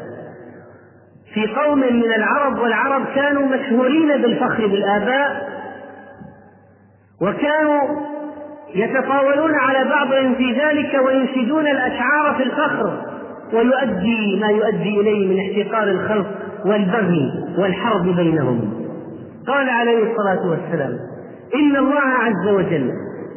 في 1.35 1.47
قوم 1.47 1.79
من 1.79 2.13
العرب 2.17 2.59
والعرب 2.59 3.03
كانوا 3.15 3.43
مشهورين 3.43 4.23
بالفخر 4.23 4.67
بالآباء 4.67 5.53
وكانوا 7.23 7.81
يتطاولون 8.75 9.55
على 9.55 9.85
بعضهم 9.85 10.35
في 10.35 10.53
ذلك 10.53 11.01
وينشدون 11.07 11.67
الأشعار 11.67 12.35
في 12.37 12.43
الفخر 12.43 13.03
ويؤدي 13.53 14.41
ما 14.41 14.49
يؤدي 14.49 15.01
إليه 15.01 15.29
من 15.29 15.63
احتقار 15.63 15.89
الخلق. 15.89 16.42
والبغي 16.67 17.33
والحرب 17.59 18.17
بينهم. 18.17 18.73
قال 19.49 19.69
عليه 19.69 19.99
الصلاة 19.99 20.51
والسلام 20.51 20.99
إن 21.55 21.77
الله 21.77 22.01
عز 22.01 22.49
وجل 22.55 22.91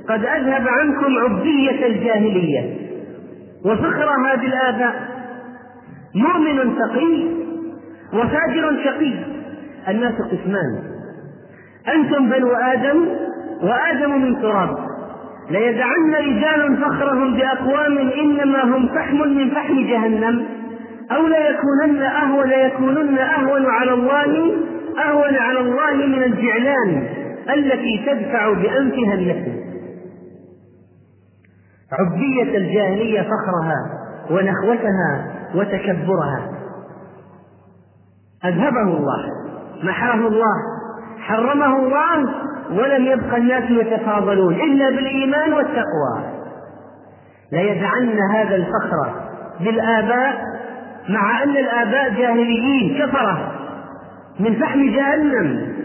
قد 0.09 0.25
أذهب 0.25 0.67
عنكم 0.67 1.17
عبدية 1.17 1.85
الجاهلية 1.85 2.75
وفخرها 3.65 4.35
بالآباء 4.35 4.93
مؤمن 6.15 6.75
تقي 6.75 7.23
وفاجر 8.13 8.83
شقي. 8.83 9.13
الناس 9.87 10.13
قسمان. 10.13 10.83
أنتم 11.95 12.29
بنو 12.29 12.51
آدم 12.51 13.05
وآدم 13.63 14.21
من 14.21 14.41
تراب. 14.41 14.77
ليدعن 15.51 16.13
رجال 16.15 16.77
فخرهم 16.77 17.33
بأقوام 17.33 17.97
إنما 17.97 18.63
هم 18.63 18.87
فحم 18.87 19.17
من 19.17 19.49
فحم 19.49 19.87
جهنم. 19.87 20.45
أو 21.11 21.27
ليكونن 21.27 22.01
أهون 22.01 22.47
ليكونن 22.49 23.17
أهون 23.17 23.65
على 23.65 23.93
الله 23.93 24.55
أهون 25.05 25.35
على 25.35 25.59
الله 25.59 25.93
من 25.93 26.23
الجعلان 26.23 27.07
التي 27.53 28.05
تدفع 28.05 28.53
بأنفها 28.53 29.13
اللحم 29.13 29.51
عبية 31.91 32.57
الجاهلية 32.57 33.21
فخرها 33.21 34.05
ونخوتها 34.31 35.35
وتكبرها. 35.55 36.51
أذهبه 38.45 38.81
الله 38.81 39.25
محاه 39.83 40.27
الله 40.27 40.55
حرمه 41.19 41.75
الله 41.75 42.33
ولم 42.71 43.05
يبق 43.05 43.35
الناس 43.35 43.63
يتفاضلون 43.69 44.53
إلا 44.53 44.89
بالإيمان 44.89 45.53
والتقوى. 45.53 46.35
ليجعلن 47.51 48.19
هذا 48.31 48.55
الفخر 48.55 49.13
بالآباء 49.59 50.54
مع 51.09 51.43
أن 51.43 51.49
الآباء 51.49 52.09
جاهليين 52.09 52.97
كفرة 52.99 53.51
من 54.39 54.55
فحم 54.55 54.89
جهنم. 54.89 55.75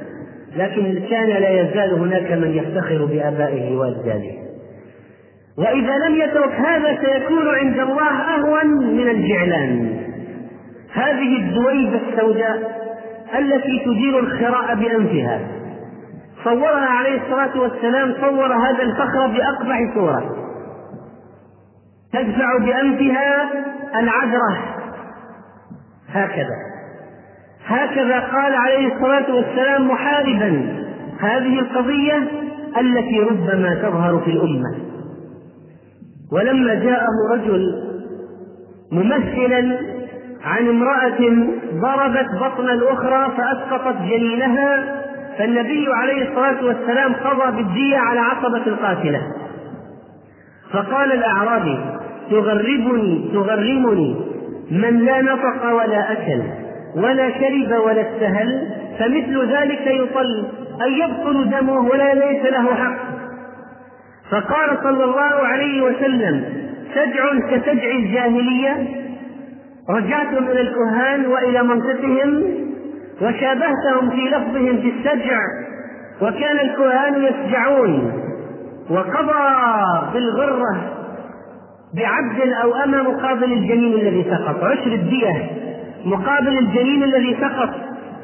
لكن 0.57 1.03
كان 1.11 1.29
لا 1.29 1.61
يزال 1.61 1.95
هناك 1.95 2.33
من 2.33 2.51
يفتخر 2.51 3.05
بآبائه 3.05 3.77
وأجداده. 3.77 4.41
وإذا 5.59 5.99
لم 6.09 6.15
يترك 6.15 6.53
هذا 6.53 6.99
سيكون 7.03 7.49
عند 7.49 7.79
الله 7.79 8.11
أهون 8.11 8.97
من 8.97 9.09
الجعلان. 9.09 10.01
هذه 10.93 11.37
الدويبة 11.37 12.01
السوداء 12.09 12.81
التي 13.39 13.79
تدير 13.85 14.19
الخراء 14.19 14.75
بأنفها. 14.75 15.41
صورها 16.45 16.89
عليه 16.89 17.21
الصلاة 17.23 17.61
والسلام 17.61 18.15
صور 18.21 18.53
هذا 18.55 18.83
الفخر 18.83 19.27
بأقبح 19.27 19.95
صورة. 19.95 20.37
تدفع 22.13 22.59
بأنفها 22.59 23.51
العذرة 23.97 24.80
هكذا. 26.13 26.57
هكذا 27.67 28.21
قال 28.21 28.55
عليه 28.55 28.95
الصلاة 28.95 29.35
والسلام 29.35 29.91
محاربا. 29.91 30.81
هذه 31.21 31.59
القضية 31.59 32.29
التي 32.81 33.21
ربما 33.21 33.75
تظهر 33.75 34.19
في 34.19 34.31
الأمة. 34.31 34.79
ولما 36.33 36.75
جاءه 36.75 37.35
رجل 37.35 37.91
ممثلا 38.93 39.79
عن 40.45 40.69
امرأة 40.69 41.47
ضربت 41.75 42.29
بطن 42.41 42.71
الأخرى 42.71 43.33
فأسقطت 43.37 43.97
جنينها 44.03 45.01
فالنبي 45.39 45.87
عليه 45.93 46.29
الصلاة 46.29 46.65
والسلام 46.65 47.13
قضى 47.13 47.57
بالدية 47.57 47.97
على 47.97 48.21
عصبة 48.21 48.67
القاتلة. 48.67 49.21
فقال 50.73 51.13
الأعرابي 51.13 51.79
تغربني 52.31 53.31
تغرمني. 53.33 54.17
من 54.71 54.99
لا 55.05 55.23
نطق 55.23 55.73
ولا 55.73 56.13
أكل 56.13 56.43
ولا 56.97 57.31
شرب 57.31 57.81
ولا 57.87 58.01
استهل 58.01 58.69
فمثل 58.99 59.53
ذلك 59.53 59.87
يطل 59.87 60.45
أن 60.87 60.93
يبطل 60.93 61.51
دمه 61.51 61.79
ولا 61.81 62.15
ليس 62.15 62.45
له 62.45 62.75
حق. 62.75 62.97
فقال 64.31 64.79
صلى 64.83 65.05
الله 65.05 65.35
عليه 65.47 65.83
وسلم 65.83 66.45
سجع 66.95 67.39
كسجع 67.51 67.91
الجاهلية. 67.91 68.87
رجعتم 69.91 70.49
إلى 70.49 70.61
الكهان 70.61 71.27
وإلى 71.27 71.63
منطقهم 71.63 72.45
وشابهتهم 73.23 74.11
في 74.11 74.29
لفظهم 74.29 74.77
في 74.81 74.93
السجع 74.99 75.39
وكان 76.23 76.61
الكهان 76.61 77.25
يسجعون 77.25 78.13
وقضى 78.91 79.43
بالغرة 80.15 81.00
بعبد 81.95 82.53
أو 82.63 82.75
أما 82.75 83.03
مقابل 83.03 83.53
الجنين 83.53 83.95
الذي 83.95 84.25
سقط. 84.31 84.65
عشر 84.65 84.93
الدية 84.93 85.51
مقابل 86.05 86.59
الجنين 86.59 87.03
الذي 87.03 87.37
سقط 87.41 87.71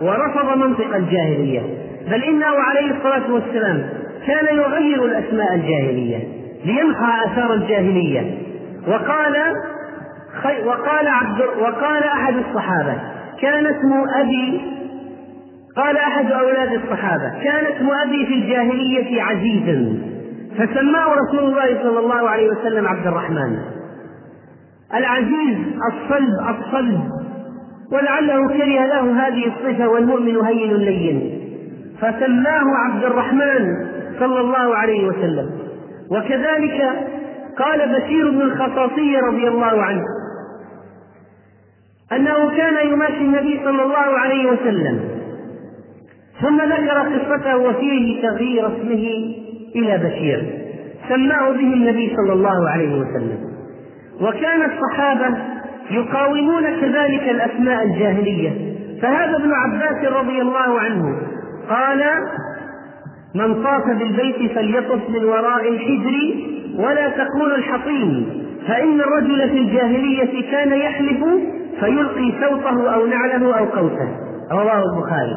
ورفض 0.00 0.58
منطق 0.58 0.94
الجاهلية. 0.94 1.62
بل 2.10 2.24
إنه 2.24 2.46
عليه 2.46 2.96
الصلاة 2.96 3.32
والسلام 3.32 3.88
كان 4.26 4.56
يغير 4.56 5.04
الأسماء 5.04 5.54
الجاهلية 5.54 6.18
ليمحى 6.64 7.24
آثار 7.26 7.54
الجاهلية. 7.54 8.38
وقال 8.88 9.36
وقال 10.64 11.08
عبد 11.08 11.40
وقال 11.60 12.02
أحد 12.04 12.34
الصحابة 12.36 12.94
كان 13.40 13.66
اسم 13.66 13.92
أبي 14.20 14.60
قال 15.76 15.96
أحد 15.96 16.32
أولاد 16.32 16.72
الصحابة 16.72 17.42
كان 17.44 17.64
اسم 17.64 17.88
أبي 18.06 18.26
في 18.26 18.34
الجاهلية 18.34 19.22
عزيزا. 19.22 19.96
فسماه 20.58 21.14
رسول 21.14 21.44
الله 21.44 21.82
صلى 21.82 21.98
الله 21.98 22.30
عليه 22.30 22.48
وسلم 22.50 22.88
عبد 22.88 23.06
الرحمن. 23.06 23.58
العزيز 24.94 25.58
الصلب 25.92 26.56
الصلب. 26.58 27.00
ولعله 27.92 28.48
كره 28.48 28.86
له 28.86 29.26
هذه 29.26 29.46
الصفة 29.46 29.88
والمؤمن 29.88 30.36
هين 30.36 30.74
لين. 30.74 31.40
فسماه 32.00 32.64
عبد 32.76 33.04
الرحمن 33.04 33.86
صلى 34.18 34.40
الله 34.40 34.76
عليه 34.76 35.08
وسلم. 35.08 35.50
وكذلك 36.10 36.90
قال 37.58 38.00
بشير 38.00 38.30
بن 38.30 38.40
الخصاصي 38.40 39.16
رضي 39.16 39.48
الله 39.48 39.82
عنه 39.82 40.02
أنه 42.12 42.56
كان 42.56 42.88
يماشي 42.88 43.20
النبي 43.20 43.60
صلى 43.64 43.82
الله 43.82 44.18
عليه 44.18 44.52
وسلم. 44.52 45.00
ثم 46.42 46.60
ذكر 46.60 46.98
قصته 46.98 47.56
وفيه 47.56 48.22
تغيير 48.22 48.66
اسمه 48.66 49.35
إلى 49.76 50.08
بشير. 50.08 50.44
سماه 51.08 51.50
به 51.50 51.74
النبي 51.74 52.16
صلى 52.16 52.32
الله 52.32 52.70
عليه 52.70 52.98
وسلم. 52.98 53.38
وكان 54.20 54.70
الصحابة 54.70 55.36
يقاومون 55.90 56.62
كذلك 56.62 57.22
الأسماء 57.28 57.82
الجاهلية. 57.84 58.50
فهذا 59.02 59.36
ابن 59.36 59.52
عباس 59.52 60.12
رضي 60.12 60.40
الله 60.42 60.80
عنه 60.80 61.18
قال 61.70 62.04
من 63.34 63.62
طاف 63.62 63.86
بالبيت 63.86 64.52
فليطف 64.52 65.10
من 65.10 65.24
وراء 65.24 65.68
الحجر 65.68 66.14
ولا 66.78 67.08
تقول 67.08 67.54
الحطيم. 67.54 68.46
فإن 68.68 69.00
الرجل 69.00 69.48
في 69.48 69.58
الجاهلية 69.58 70.50
كان 70.50 70.72
يحلف 70.72 71.24
فيلقي 71.80 72.32
سوطه 72.40 72.94
أو 72.94 73.06
نعله 73.06 73.58
أو 73.58 73.64
قوسه. 73.64 74.08
رواه 74.52 74.82
البخاري. 74.94 75.36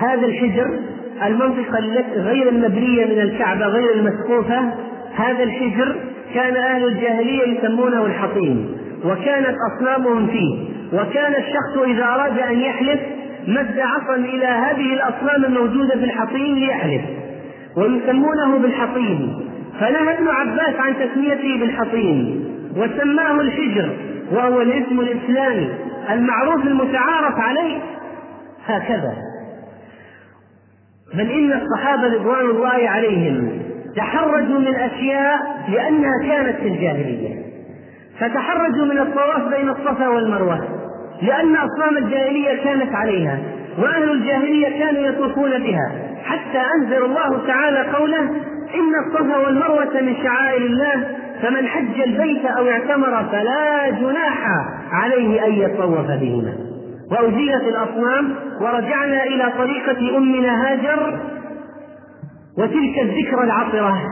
هذا 0.00 0.26
الحجر 0.26 0.78
المنطقة 1.26 1.78
غير 2.16 2.48
المبنية 2.48 3.04
من 3.04 3.20
الكعبة 3.20 3.66
غير 3.66 3.94
المسقوفة 3.94 4.72
هذا 5.14 5.42
الحجر 5.42 5.96
كان 6.34 6.56
أهل 6.56 6.84
الجاهلية 6.84 7.58
يسمونه 7.58 8.06
الحطيم 8.06 8.76
وكانت 9.04 9.56
أصنامهم 9.72 10.26
فيه 10.26 10.58
وكان 10.92 11.32
الشخص 11.32 11.78
إذا 11.86 12.04
أراد 12.04 12.38
أن 12.38 12.60
يحلف 12.60 13.00
مد 13.48 13.78
عصا 13.78 14.14
إلى 14.14 14.46
هذه 14.46 14.94
الأصنام 14.94 15.44
الموجودة 15.44 15.96
في 15.96 16.04
الحطيم 16.04 16.54
ليحلف 16.54 17.02
ويسمونه 17.76 18.58
بالحطيم. 18.58 19.50
فنهى 19.80 20.14
ابن 20.18 20.28
عباس 20.28 20.74
عن 20.78 20.94
تسميته 20.94 21.60
بالحطيم 21.60 22.44
وسماه 22.76 23.40
الحجر 23.40 23.90
وهو 24.32 24.60
الاسم 24.60 25.00
الإسلامي 25.00 25.68
المعروف 26.10 26.66
المتعارف 26.66 27.34
عليه. 27.38 27.78
هكذا. 28.66 29.29
بل 31.14 31.30
إن 31.30 31.52
الصحابة 31.52 32.14
رضوان 32.14 32.50
الله 32.50 32.88
عليهم 32.88 33.62
تحرجوا 33.96 34.58
من 34.58 34.74
أشياء 34.74 35.38
لأنها 35.68 36.12
كانت 36.26 36.56
في 36.56 36.68
الجاهلية. 36.68 37.34
فتحرجوا 38.20 38.84
من 38.84 38.98
الطواف 38.98 39.48
بين 39.54 39.68
الصفا 39.68 40.08
والمروة 40.08 40.60
لأن 41.22 41.56
أصنام 41.56 41.96
الجاهلية 41.96 42.64
كانت 42.64 42.94
عليها 42.94 43.38
وأهل 43.78 44.10
الجاهلية 44.10 44.78
كانوا 44.78 45.00
يطوفون 45.00 45.50
بها. 45.50 45.92
حتى 46.24 46.62
أنزل 46.76 47.04
الله 47.04 47.46
تعالى 47.46 47.92
قوله 47.92 48.20
إن 48.74 48.94
الصفا 49.06 49.36
والمروة 49.36 50.00
من 50.00 50.16
شعائر 50.22 50.66
الله 50.66 51.06
فمن 51.42 51.66
حج 51.66 52.00
البيت 52.00 52.44
أو 52.44 52.68
اعتمر 52.68 53.24
فلا 53.32 53.90
جناح 53.90 54.48
عليه 54.92 55.46
أن 55.46 55.52
يطوف 55.52 56.06
بهما. 56.06 56.69
وأزيلت 57.10 57.62
الأصنام 57.62 58.34
ورجعنا 58.60 59.22
إلى 59.24 59.52
طريقة 59.58 60.16
أمنا 60.16 60.66
هاجر 60.66 61.20
وتلك 62.58 62.98
الذكرى 63.02 63.44
العطرة. 63.44 64.02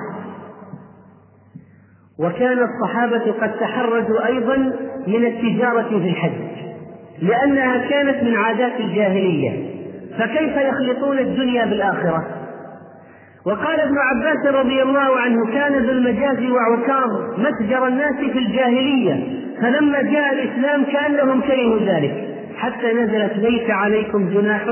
وكان 2.21 2.59
الصحابة 2.59 3.33
قد 3.41 3.53
تحرجوا 3.61 4.27
أيضا 4.27 4.57
من 5.07 5.25
التجارة 5.25 5.89
في 5.89 6.09
الحج 6.09 6.49
لأنها 7.23 7.89
كانت 7.89 8.23
من 8.23 8.35
عادات 8.35 8.81
الجاهلية. 8.81 9.79
فكيف 10.19 10.57
يخلطون 10.57 11.19
الدنيا 11.19 11.65
بالآخرة؟ 11.65 12.27
وقال 13.47 13.81
ابن 13.81 13.99
عباس 13.99 14.55
رضي 14.55 14.83
الله 14.83 15.21
عنه 15.21 15.47
كان 15.53 15.73
ذو 15.73 15.91
المجاز 15.91 16.51
وعكاظ 16.51 17.39
متجر 17.39 17.87
الناس 17.87 18.15
في 18.15 18.39
الجاهلية 18.39 19.39
فلما 19.63 20.03
جاء 20.03 20.33
الإسلام 20.33 20.85
كأنهم 20.85 21.41
كرهوا 21.41 21.79
ذلك. 21.79 22.28
حتى 22.59 22.93
نزلت 22.93 23.33
ليس 23.37 23.71
عليكم 23.71 24.31
جناح 24.31 24.69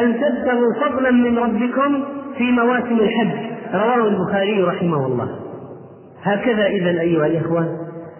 أن 0.00 0.14
تبتغوا 0.14 0.74
فضلا 0.84 1.10
من 1.10 1.38
ربكم 1.38 2.04
في 2.38 2.44
مواسم 2.44 2.98
الحج. 3.00 3.38
رواه 3.74 4.08
البخاري 4.08 4.62
رحمه 4.62 5.06
الله. 5.06 5.28
هكذا 6.22 6.66
إذا 6.66 7.00
أيها 7.00 7.26
الإخوة 7.26 7.66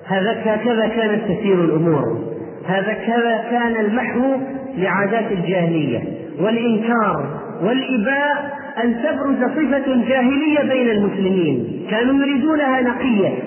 هكذا 0.07 0.87
كانت 0.89 1.25
تسير 1.25 1.65
الأمور. 1.65 2.19
هكذا 2.67 3.45
كان 3.51 3.77
المحو 3.77 4.37
لعادات 4.77 5.33
الجاهلية 5.33 6.03
والإنكار 6.41 7.41
والإباء 7.63 8.57
أن 8.85 8.97
تبرز 9.03 9.51
صفة 9.51 10.09
جاهلية 10.09 10.63
بين 10.63 10.91
المسلمين. 10.91 11.87
كانوا 11.91 12.27
يريدونها 12.27 12.81
نقية. 12.81 13.39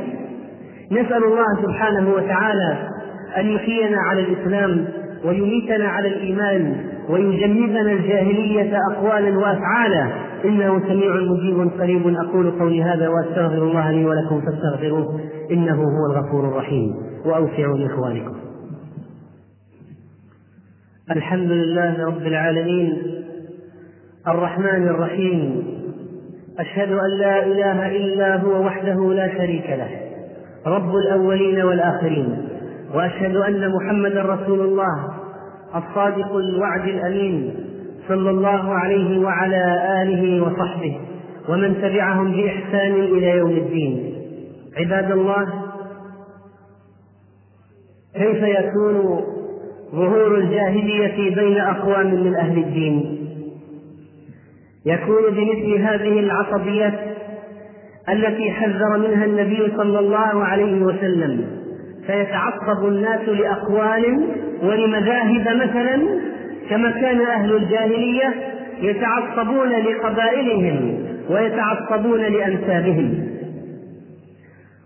نسأل 0.91 1.23
الله 1.23 1.45
سبحانه 1.63 2.09
وتعالى 2.13 2.77
أن 3.37 3.49
يحيينا 3.49 3.97
على 4.09 4.21
الإسلام 4.21 4.85
ويميتنا 5.25 5.87
على 5.87 6.07
الإيمان 6.07 6.75
ويجنبنا 7.09 7.81
الجاهلية 7.81 8.77
أقوالا 8.91 9.37
وأفعالا. 9.37 10.11
إنه 10.45 10.79
سميع 10.79 11.15
مجيب 11.15 11.81
قريب. 11.81 12.15
أقول 12.15 12.51
قولي 12.51 12.83
هذا 12.83 13.07
وأستغفر 13.07 13.63
الله 13.63 13.91
لي 13.91 14.05
ولكم 14.05 14.41
فاستغفروه. 14.41 15.19
إنه 15.51 15.75
هو 15.75 16.11
الغفور 16.11 16.47
الرحيم. 16.47 16.95
وأوسعوا 17.25 17.77
لإخوانكم. 17.77 18.35
الحمد 21.11 21.51
لله 21.51 22.05
رب 22.05 22.21
العالمين. 22.21 22.97
الرحمن 24.27 24.87
الرحيم. 24.87 25.63
أشهد 26.59 26.91
أن 26.91 27.09
لا 27.19 27.45
إله 27.45 27.87
إلا 27.97 28.37
هو 28.37 28.65
وحده 28.65 29.13
لا 29.13 29.37
شريك 29.37 29.69
له. 29.69 29.89
رب 30.67 30.95
الأولين 30.95 31.61
والآخرين. 31.61 32.37
وأشهد 32.93 33.35
أن 33.35 33.71
محمدا 33.71 34.21
رسول 34.21 34.59
الله. 34.59 35.08
الصادق 35.75 36.35
الوعد 36.35 36.87
الأمين 36.87 37.53
صلى 38.07 38.29
الله 38.29 38.73
عليه 38.73 39.19
وعلى 39.19 39.81
آله 40.03 40.43
وصحبه 40.43 40.97
ومن 41.49 41.81
تبعهم 41.81 42.31
بإحسان 42.31 42.91
إلى 42.91 43.29
يوم 43.29 43.51
الدين. 43.51 44.13
عباد 44.77 45.11
الله 45.11 45.47
كيف 48.15 48.43
يكون 48.43 49.21
ظهور 49.91 50.37
الجاهلية 50.37 51.35
بين 51.35 51.57
أقوام 51.57 52.07
من 52.07 52.35
أهل 52.35 52.57
الدين؟ 52.57 53.19
يكون 54.85 55.23
بمثل 55.31 55.81
هذه 55.81 56.19
العصبيات 56.19 56.99
التي 58.09 58.51
حذر 58.51 58.97
منها 58.97 59.25
النبي 59.25 59.71
صلى 59.77 59.99
الله 59.99 60.43
عليه 60.43 60.81
وسلم 60.81 61.45
فيتعصب 62.07 62.85
الناس 62.85 63.29
لأقوال 63.29 64.27
ولمذاهب 64.63 65.41
مثلا 65.55 66.19
كما 66.69 66.91
كان 66.91 67.21
أهل 67.21 67.55
الجاهلية 67.55 68.33
يتعصبون 68.81 69.69
لقبائلهم 69.69 71.03
ويتعصبون 71.29 72.19
لأنسابهم. 72.19 73.29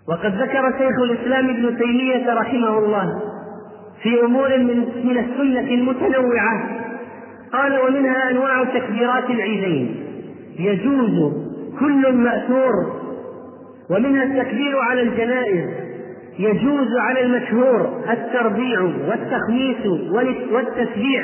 وقد 0.09 0.35
ذكر 0.35 0.71
شيخ 0.77 1.01
الإسلام 1.03 1.49
ابن 1.49 1.77
تيمية 1.77 2.33
رحمه 2.33 2.77
الله 2.79 3.21
في 4.03 4.21
أمور 4.25 4.57
من 4.57 4.77
من 5.03 5.17
السنة 5.17 5.73
المتنوعة 5.73 6.69
قال 7.53 7.79
ومنها 7.79 8.31
أنواع 8.31 8.63
تكبيرات 8.63 9.29
العيدين 9.29 9.95
يجوز 10.59 11.33
كل 11.79 12.13
مأثور 12.13 12.71
ومنها 13.89 14.23
التكبير 14.23 14.79
على 14.79 15.01
الجنائز 15.01 15.65
يجوز 16.39 16.87
على 16.99 17.21
المشهور 17.25 18.03
التربيع 18.09 18.81
والتخميس 18.81 19.85
والتسبيع 20.51 21.23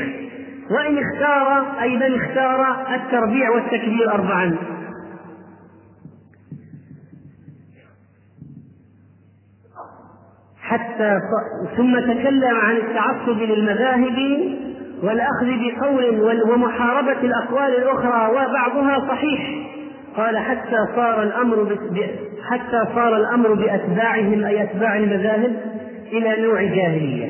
وإن 0.71 0.97
اختار 0.97 1.65
أي 1.81 1.95
من 1.95 2.21
اختار 2.21 2.85
التربيع 2.95 3.49
والتكبير 3.49 4.11
أربعا. 4.13 4.57
حتى 10.61 11.19
ثم 11.77 11.99
تكلم 11.99 12.55
عن 12.55 12.75
التعصب 12.75 13.39
للمذاهب 13.41 14.39
والأخذ 15.03 15.47
بقول 15.47 16.41
ومحاربة 16.51 17.21
الأقوال 17.21 17.75
الأخرى 17.75 18.31
وبعضها 18.31 19.07
صحيح. 19.09 19.68
قال 20.17 20.37
حتى 20.37 20.77
صار 20.95 21.23
الأمر 21.23 21.77
حتى 22.49 22.95
صار 22.95 23.17
الأمر 23.17 23.53
بأتباعهم 23.53 24.43
أي 24.45 24.63
أتباع 24.63 24.97
المذاهب 24.97 25.55
إلى 26.11 26.41
نوع 26.41 26.63
جاهلية. 26.63 27.27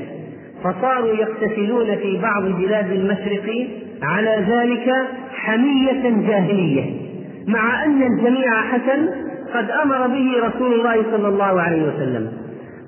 فصاروا 0.63 1.13
يقتتلون 1.13 1.95
في 1.95 2.21
بعض 2.21 2.43
بلاد 2.43 2.91
المشرق 2.91 3.67
على 4.01 4.45
ذلك 4.49 4.93
حمية 5.33 6.27
جاهلية 6.27 7.09
مع 7.47 7.85
أن 7.85 8.01
الجميع 8.01 8.61
حسن 8.61 9.09
قد 9.53 9.71
أمر 9.83 10.07
به 10.07 10.47
رسول 10.47 10.73
الله 10.73 11.03
صلى 11.11 11.27
الله 11.27 11.61
عليه 11.61 11.83
وسلم. 11.83 12.31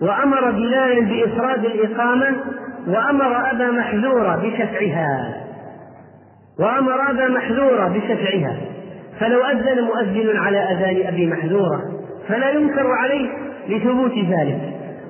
وأمر 0.01 0.51
بلالا 0.51 0.99
بإفراد 1.01 1.65
الإقامة 1.65 2.36
وأمر 2.88 3.51
أبا 3.51 3.71
محذورة 3.71 4.36
بشفعها. 4.36 5.36
وأمر 6.60 7.10
أبا 7.10 7.27
محذورة 7.27 7.88
بشفعها. 7.88 8.58
فلو 9.21 9.43
أذن 9.43 9.84
مؤذن 9.84 10.38
على 10.38 10.57
أذان 10.57 11.07
أبي 11.07 11.27
محذورة 11.27 11.81
فلا 12.27 12.49
ينكر 12.49 12.88
عليه 12.91 13.29
لثبوت 13.69 14.13
ذلك. 14.17 14.62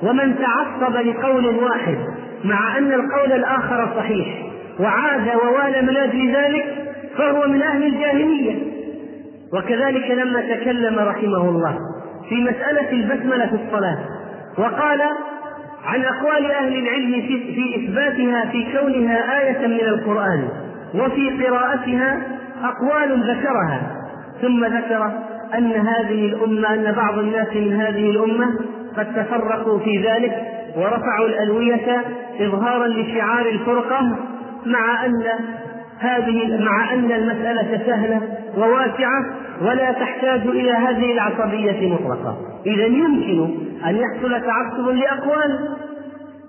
ومن 0.04 0.36
تعصب 0.40 0.96
لقول 0.96 1.46
واحد 1.46 1.98
مع 2.44 2.78
أن 2.78 2.94
القول 2.94 3.32
الآخر 3.32 3.90
صحيح 3.96 4.28
وعاد 4.80 5.28
ووالى 5.36 5.82
من 5.82 5.98
أجل 5.98 6.36
ذلك 6.36 6.66
فهو 7.18 7.48
من 7.48 7.62
أهل 7.62 7.84
الجاهلية. 7.84 8.56
وكذلك 9.54 10.12
لما 10.12 10.42
تكلم 10.42 11.00
رحمه 11.00 11.50
الله 11.50 11.78
في 12.30 12.36
مسألة 12.36 12.92
البسملة 12.92 13.48
في 13.48 13.56
الصلاة 13.56 13.98
وقال 14.58 15.02
عن 15.86 16.02
أقوال 16.04 16.52
أهل 16.52 16.76
العلم 16.80 17.12
في, 17.12 17.56
في 17.56 17.76
إثباتها 17.76 18.46
في 18.52 18.78
كونها 18.78 19.42
آية 19.42 19.68
من 19.68 19.80
القرآن 19.80 20.48
وفي 20.96 21.46
قراءتها 21.46 22.22
أقوال 22.64 23.32
ذكرها. 23.32 24.01
ثم 24.42 24.66
ذكر 24.66 25.12
أن 25.58 25.72
هذه 25.72 26.26
الأمة 26.26 26.74
أن 26.74 26.92
بعض 26.92 27.18
الناس 27.18 27.48
من 27.56 27.74
هذه 27.74 28.10
الأمة 28.10 28.60
قد 28.98 29.14
تفرقوا 29.16 29.80
في 29.80 29.98
ذلك 30.08 30.34
ورفعوا 30.78 31.28
الألوية 31.28 32.04
إظهارا 32.40 32.88
لشعار 32.88 33.46
الفرقة 33.46 34.16
مع 34.66 35.06
أن 35.06 35.24
هذه 36.00 36.58
مع 36.64 36.94
أن 36.94 37.12
المسألة 37.12 37.82
سهلة 37.88 38.22
وواسعة 38.58 39.26
ولا 39.62 39.92
تحتاج 39.92 40.42
إلى 40.48 40.72
هذه 40.72 41.14
العصبية 41.14 41.94
مطلقة. 41.94 42.38
إذا 42.66 42.86
يمكن 42.86 43.50
أن 43.86 43.96
يحصل 43.96 44.42
تعصب 44.42 44.90
لأقوال 44.90 45.60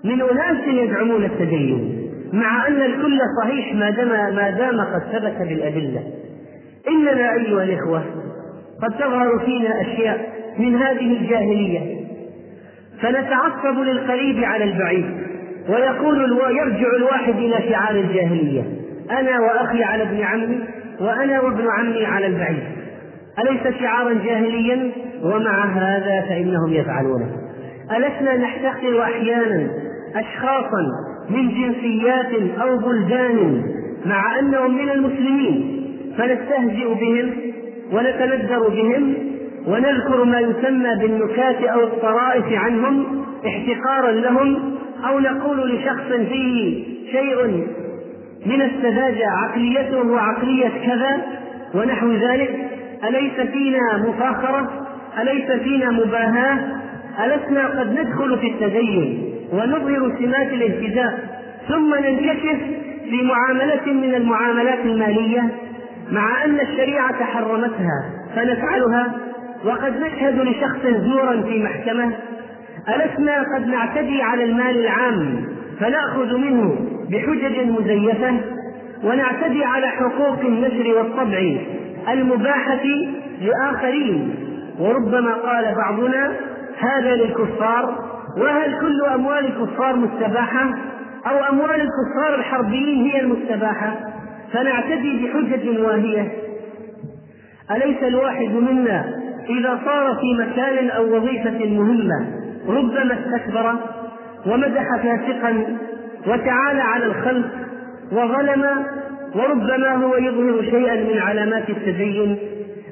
من 0.03 0.21
أناس 0.21 0.67
يزعمون 0.67 1.23
التدين 1.23 2.03
مع 2.33 2.67
أن 2.67 2.81
الكل 2.81 3.19
صحيح 3.43 3.75
ما 3.75 3.89
دام 3.89 4.35
ما 4.35 4.49
دام 4.49 4.81
قد 4.81 5.01
ثبت 5.11 5.47
بالأدلة. 5.49 6.03
إننا 6.89 7.33
أيها 7.33 7.63
الإخوة 7.63 8.03
قد 8.83 8.97
تظهر 8.97 9.39
فينا 9.45 9.81
أشياء 9.81 10.33
من 10.59 10.75
هذه 10.75 11.17
الجاهلية. 11.17 12.03
فنتعصب 13.01 13.79
للقريب 13.79 14.43
على 14.43 14.63
البعيد 14.63 15.05
ويقول 15.69 16.39
يرجع 16.57 16.95
الواحد 16.97 17.35
إلى 17.35 17.69
شعار 17.69 17.95
الجاهلية. 17.95 18.63
أنا 19.11 19.39
وأخي 19.39 19.83
على 19.83 20.03
ابن 20.03 20.21
عمي 20.21 20.59
وأنا 20.99 21.41
وابن 21.41 21.67
عمي 21.69 22.05
على 22.05 22.27
البعيد. 22.27 22.63
أليس 23.39 23.79
شعارا 23.79 24.13
جاهليا؟ 24.13 24.91
ومع 25.23 25.65
هذا 25.65 26.21
فإنهم 26.29 26.73
يفعلونه. 26.73 27.27
ألسنا 27.91 28.37
نحتقر 28.37 29.01
أحيانا 29.01 29.67
أشخاصا 30.15 30.83
من 31.29 31.49
جنسيات 31.49 32.59
أو 32.61 32.77
بلدان 32.77 33.63
مع 34.05 34.39
أنهم 34.39 34.77
من 34.77 34.89
المسلمين. 34.89 35.82
فنستهزئ 36.17 36.93
بهم 36.93 37.33
ونتندر 37.91 38.67
بهم 38.69 39.15
ونذكر 39.67 40.23
ما 40.23 40.39
يسمى 40.39 40.95
بالنكات 41.01 41.63
أو 41.63 41.83
الطرائف 41.83 42.45
عنهم 42.53 43.25
احتقارا 43.47 44.11
لهم 44.11 44.75
أو 45.09 45.19
نقول 45.19 45.75
لشخص 45.75 46.07
فيه 46.29 46.83
شيء 47.11 47.67
من 48.45 48.61
السذاجة 48.61 49.25
عقليته 49.29 50.07
وعقلية 50.07 50.71
كذا 50.85 51.17
ونحو 51.75 52.11
ذلك. 52.11 52.69
أليس 53.09 53.33
فينا 53.51 54.07
مفاخرة؟ 54.07 54.87
أليس 55.21 55.51
فينا 55.51 55.91
مباهاة؟ 55.91 56.59
ألسنا 57.25 57.67
قد 57.67 57.99
ندخل 57.99 58.37
في 58.37 58.47
التدين 58.47 59.23
ونظهر 59.53 60.15
سمات 60.19 60.53
الالتزام 60.53 61.13
ثم 61.67 61.95
ننكشف 61.95 62.57
في 63.09 63.21
معاملة 63.21 63.93
من 63.93 64.15
المعاملات 64.15 64.79
المالية؟ 64.85 65.49
مع 66.11 66.45
أن 66.45 66.59
الشريعة 66.59 67.23
حرمتها 67.23 68.03
فنفعلها 68.35 69.13
وقد 69.65 69.93
نشهد 69.99 70.39
لشخص 70.39 70.81
زورا 70.85 71.41
في 71.41 71.63
محكمة 71.63 72.11
ألسنا 72.89 73.45
قد 73.55 73.67
نعتدي 73.67 74.21
على 74.21 74.43
المال 74.43 74.77
العام 74.77 75.45
فنأخذ 75.79 76.37
منه 76.37 76.75
بحجج 77.09 77.67
مزيفة 77.67 78.39
ونعتدي 79.03 79.63
على 79.63 79.87
حقوق 79.87 80.39
النشر 80.39 80.97
والطبع 80.97 81.57
المباحة 82.09 82.85
لآخرين. 83.41 84.35
وربما 84.79 85.33
قال 85.33 85.75
بعضنا 85.75 86.33
هذا 86.79 87.15
للكفار 87.15 87.95
وهل 88.37 88.79
كل 88.79 89.01
أموال 89.13 89.45
الكفار 89.45 89.95
مستباحة؟ 89.95 90.69
أو 91.27 91.43
أموال 91.49 91.81
الكفار 91.81 92.35
الحربيين 92.35 93.05
هي 93.05 93.19
المستباحة؟ 93.19 94.12
فنعتدي 94.53 95.27
بحجج 95.27 95.79
واهية. 95.79 96.31
أليس 97.71 98.03
الواحد 98.03 98.49
منا 98.49 99.05
إذا 99.49 99.79
صار 99.85 100.15
في 100.15 100.43
مكان 100.43 100.89
أو 100.89 101.15
وظيفة 101.15 101.65
مهمة 101.65 102.27
ربما 102.67 103.17
استكبر 103.19 103.75
ومدح 104.45 104.97
فاسقا 104.97 105.77
وتعالى 106.27 106.81
على 106.81 107.05
الخلق 107.05 107.49
وظلم 108.11 108.65
وربما 109.35 109.95
هو 109.95 110.15
يظهر 110.15 110.63
شيئا 110.63 110.95
من 110.95 111.17
علامات 111.19 111.69
التدين 111.69 112.37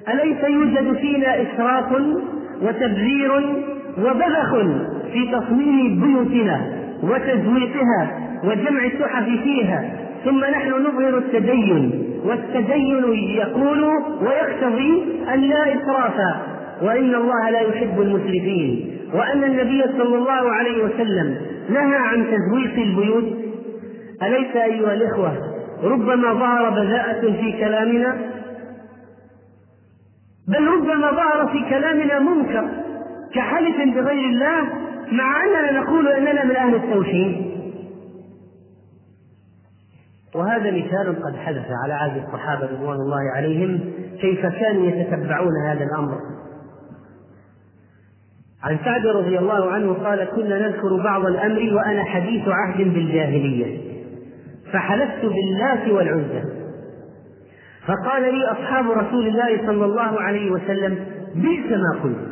أليس 0.09 0.43
يوجد 0.43 0.93
فينا 0.93 1.41
إسراف 1.41 1.91
وتبذير 2.61 3.31
وبذخ 3.97 4.55
في 5.13 5.31
تصميم 5.31 6.01
بيوتنا 6.01 6.61
وتزويقها 7.03 8.19
وجمع 8.43 8.83
التحف 8.83 9.25
فيها 9.43 9.89
ثم 10.25 10.45
نحن 10.45 10.69
نظهر 10.69 11.17
التدين 11.17 12.11
والتدين 12.25 13.13
يقول 13.13 13.83
ويقتضي 14.21 15.03
أن 15.33 15.39
لا 15.41 15.75
إسراف 15.75 16.15
وإن 16.81 17.15
الله 17.15 17.49
لا 17.49 17.59
يحب 17.59 18.01
المسرفين 18.01 18.97
وأن 19.13 19.43
النبي 19.43 19.83
صلى 19.97 20.15
الله 20.15 20.51
عليه 20.51 20.83
وسلم 20.83 21.37
نهى 21.69 21.95
عن 21.95 22.25
تزويق 22.25 22.73
البيوت. 22.87 23.23
أليس 24.23 24.55
أيها 24.55 24.93
الإخوة 24.93 25.33
ربما 25.83 26.33
ظهر 26.33 26.69
بذاءة 26.69 27.21
في 27.21 27.51
كلامنا؟ 27.51 28.17
بل 30.47 30.67
ربما 30.67 31.11
ظهر 31.11 31.47
في 31.47 31.69
كلامنا 31.69 32.19
منكر 32.19 32.69
كحلف 33.33 33.75
بغير 33.95 34.25
الله 34.29 34.61
مع 35.11 35.43
أننا 35.43 35.79
نقول 35.79 36.07
أننا 36.07 36.45
من 36.45 36.55
أهل 36.55 36.75
التوحيد. 36.75 37.51
وهذا 40.35 40.71
مثال 40.71 41.23
قد 41.23 41.35
حدث 41.35 41.65
على 41.83 41.93
عهد 41.93 42.23
الصحابة 42.23 42.65
رضوان 42.65 42.95
الله 42.95 43.31
عليهم 43.35 43.79
كيف 44.21 44.45
كانوا 44.45 44.87
يتتبعون 44.87 45.53
هذا 45.67 45.83
الأمر. 45.83 46.17
عن 48.63 48.77
سعد 48.85 49.05
رضي 49.05 49.39
الله 49.39 49.71
عنه 49.71 49.93
قال 49.93 50.23
كنا 50.35 50.67
نذكر 50.67 51.03
بعض 51.03 51.25
الأمر 51.25 51.73
وأنا 51.75 52.03
حديث 52.03 52.47
عهد 52.47 52.77
بالجاهلية 52.77 53.91
فحلفت 54.73 55.25
باللات 55.25 55.89
والعزى. 55.89 56.43
فقال 57.87 58.21
لي 58.21 58.51
أصحاب 58.51 58.91
رسول 58.91 59.27
الله 59.27 59.57
صلى 59.67 59.85
الله 59.85 60.21
عليه 60.21 60.51
وسلم 60.51 61.05
بئس 61.35 61.71
ما 61.71 62.01
قلت 62.03 62.31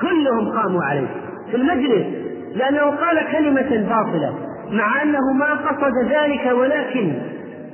كلهم 0.00 0.58
قاموا 0.58 0.82
عليه 0.84 1.08
في 1.50 1.56
المجلس 1.56 2.06
لأنه 2.54 2.80
قال 2.80 3.32
كلمة 3.32 3.88
باطلة. 3.88 4.49
مع 4.72 5.02
أنه 5.02 5.32
ما 5.32 5.54
قصد 5.54 5.92
ذلك 6.10 6.52
ولكن 6.52 7.12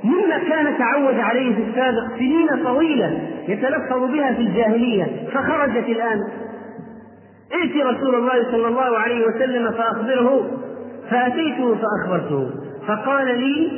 مما 0.03 0.37
كان 0.49 0.77
تعود 0.77 1.19
عليه 1.19 1.55
في 1.55 1.61
السابق 1.69 2.17
سنين 2.17 2.63
طويلة 2.63 3.19
يتلفظ 3.47 4.11
بها 4.11 4.33
في 4.33 4.41
الجاهلية 4.41 5.05
فخرجت 5.33 5.89
الآن. 5.89 6.19
ائت 7.53 7.85
رسول 7.85 8.15
الله 8.15 8.51
صلى 8.51 8.67
الله 8.67 8.97
عليه 8.97 9.27
وسلم 9.27 9.71
فأخبره؟ 9.71 10.47
فأتيته 11.09 11.75
فأخبرته. 11.75 12.49
فقال 12.87 13.39
لي 13.39 13.71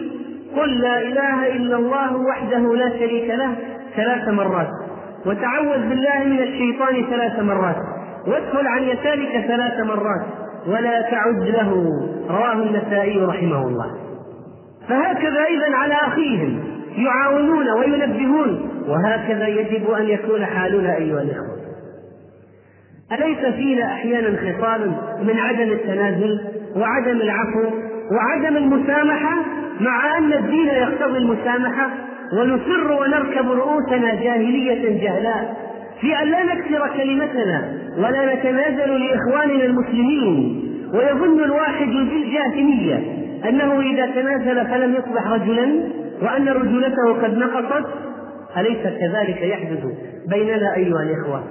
قل 0.57 0.79
لا 0.81 1.01
إله 1.01 1.55
إلا 1.55 1.77
الله 1.77 2.17
وحده 2.17 2.75
لا 2.75 2.89
شريك 2.89 3.29
له 3.29 3.55
ثلاث 3.95 4.29
مرات 4.29 4.69
وتعوذ 5.25 5.89
بالله 5.89 6.23
من 6.23 6.39
الشيطان 6.39 7.05
ثلاث 7.09 7.39
مرات 7.39 7.75
وادخل 8.27 8.67
عن 8.67 8.83
يسارك 8.83 9.45
ثلاث 9.47 9.79
مرات. 9.79 10.25
ولا 10.69 11.01
تعد 11.01 11.43
له. 11.43 11.73
رواه 12.29 12.53
النسائي 12.53 13.25
رحمه 13.25 13.67
الله. 13.67 13.91
فهكذا 14.89 15.43
إذا 15.43 15.75
على 15.75 15.93
أخيهم 15.93 16.63
يعاونون 16.97 17.69
وينبهون 17.69 18.69
وهكذا 18.87 19.47
يجب 19.47 19.91
أن 19.91 20.05
يكون 20.05 20.45
حالنا 20.45 20.95
أيها 20.95 21.21
الإخوة. 21.21 21.59
أليس 23.11 23.55
فينا 23.55 23.85
أحيانا 23.85 24.37
خصال 24.37 24.91
من 25.23 25.39
عدم 25.39 25.71
التنازل 25.71 26.39
وعدم 26.75 27.21
العفو 27.21 27.63
وعدم 28.11 28.57
المسامحة 28.57 29.35
مع 29.79 30.17
أن 30.17 30.33
الدين 30.33 30.67
يقتضي 30.67 31.17
المسامحة؟ 31.17 31.89
ونصر 32.33 32.91
ونركب 32.91 33.51
رؤوسنا 33.51 34.15
جاهلية 34.15 35.03
جهلاء 35.03 35.57
في 36.01 36.21
أن 36.21 36.27
لا 36.27 36.43
نكسر 36.43 36.89
كلمتنا 36.97 37.78
ولا 37.97 38.35
نتنازل 38.35 39.05
لإخواننا 39.05 39.65
المسلمين. 39.65 40.63
ويظن 40.93 41.43
الواحد 41.43 41.87
بالجاهلية 41.87 43.03
أنه 43.49 43.81
إذا 43.81 44.05
تنازل 44.05 44.67
فلم 44.67 44.95
يصبح 44.95 45.27
رجلا 45.27 45.83
وأن 46.21 46.49
رجولته 46.49 47.13
قد 47.23 47.37
نقصت. 47.37 47.85
أليس 48.57 48.83
كذلك 48.83 49.41
يحدث 49.41 49.83
بيننا 50.27 50.75
أيها 50.75 51.03
الإخوة؟ 51.03 51.43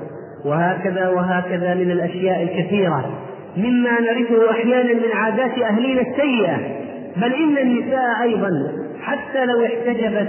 وهكذا 0.45 1.09
وهكذا 1.09 1.75
من 1.75 1.91
الأشياء 1.91 2.43
الكثيرة. 2.43 3.05
مما 3.57 4.01
نرثه 4.01 4.51
أحيانا 4.51 4.93
من 4.93 5.13
عادات 5.15 5.59
أهلنا 5.59 6.01
السيئة. 6.01 6.57
بل 7.17 7.35
إن 7.35 7.59
النساء 7.59 8.23
أيضا 8.23 8.51
حتى 9.01 9.45
لو 9.45 9.65
احتجبت 9.65 10.29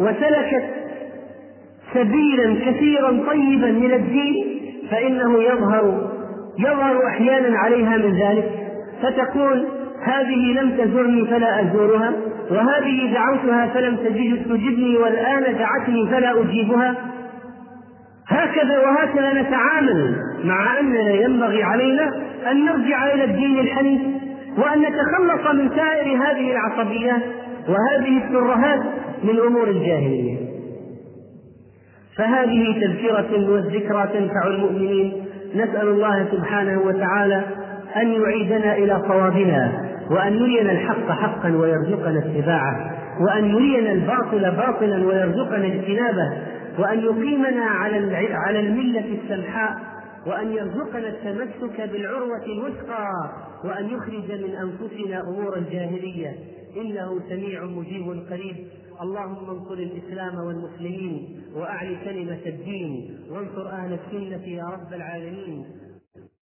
وسلكت 0.00 0.64
سبيلا 1.94 2.70
كثيرا 2.70 3.10
طيبا 3.10 3.70
من 3.70 3.92
الدين 3.92 4.63
فإنه 4.90 5.42
يظهر 5.42 6.10
يظهر 6.58 7.06
أحيانا 7.06 7.58
عليها 7.58 7.96
من 7.96 8.18
ذلك 8.18 8.50
فتقول 9.02 9.66
هذه 10.02 10.60
لم 10.60 10.70
تزرني 10.70 11.26
فلا 11.26 11.60
أزورها 11.60 12.12
وهذه 12.50 13.12
دعوتها 13.14 13.66
فلم 13.66 13.96
تجبني 14.44 14.96
والآن 14.96 15.42
دعتني 15.58 16.08
فلا 16.10 16.40
أجيبها. 16.40 16.94
هكذا 18.28 18.78
وهكذا 18.78 19.32
نتعامل 19.32 20.16
مع 20.44 20.80
أننا 20.80 21.10
ينبغي 21.10 21.62
علينا 21.62 22.10
أن 22.50 22.64
نرجع 22.64 23.14
إلى 23.14 23.24
الدين 23.24 23.58
الحنيف 23.58 24.00
وأن 24.58 24.80
نتخلص 24.80 25.54
من 25.54 25.70
سائر 25.76 26.16
هذه 26.16 26.52
العصبيات 26.52 27.22
وهذه 27.68 28.18
الترهات 28.18 28.80
من 29.24 29.38
أمور 29.46 29.68
الجاهلية. 29.68 30.43
فهذه 32.16 32.80
تذكرة 32.80 33.50
والذكرى 33.50 34.08
تنفع 34.12 34.46
المؤمنين. 34.46 35.24
نسأل 35.54 35.88
الله 35.88 36.26
سبحانه 36.32 36.80
وتعالى 36.80 37.44
أن 37.96 38.12
يعيدنا 38.12 38.76
إلى 38.76 39.02
صوابنا 39.08 39.84
وأن 40.10 40.34
يرينا 40.34 40.72
الحق 40.72 41.10
حقا 41.10 41.56
ويرزقنا 41.56 42.18
اتباعه 42.18 42.96
وأن 43.20 43.44
يرينا 43.44 43.92
الباطل 43.92 44.50
باطلا 44.50 45.06
ويرزقنا 45.06 45.66
اجتنابه 45.66 46.32
وأن 46.78 46.98
يقيمنا 46.98 47.64
على 47.64 48.16
على 48.32 48.60
الملة 48.60 49.18
السمحاء 49.22 49.76
وأن 50.26 50.52
يرزقنا 50.52 51.08
التمسك 51.08 51.90
بالعروة 51.92 52.44
الوثقى 52.46 53.08
وأن 53.64 53.86
يخرج 53.86 54.42
من 54.42 54.50
أنفسنا 54.54 55.20
أمور 55.20 55.56
الجاهلية. 55.56 56.34
إنه 56.76 57.20
سميع 57.28 57.64
مجيب 57.64 58.06
قريب. 58.30 58.56
اللهم 59.02 59.50
انصر 59.50 59.74
الإسلام 59.74 60.38
والمسلمين 60.38 61.40
وأعل 61.54 61.96
كلمة 62.04 62.40
الدين 62.46 63.18
وانصر 63.30 63.68
أهل 63.68 63.92
السنة 63.92 64.44
يا 64.48 64.64
رب 64.64 64.92
العالمين 64.92 65.66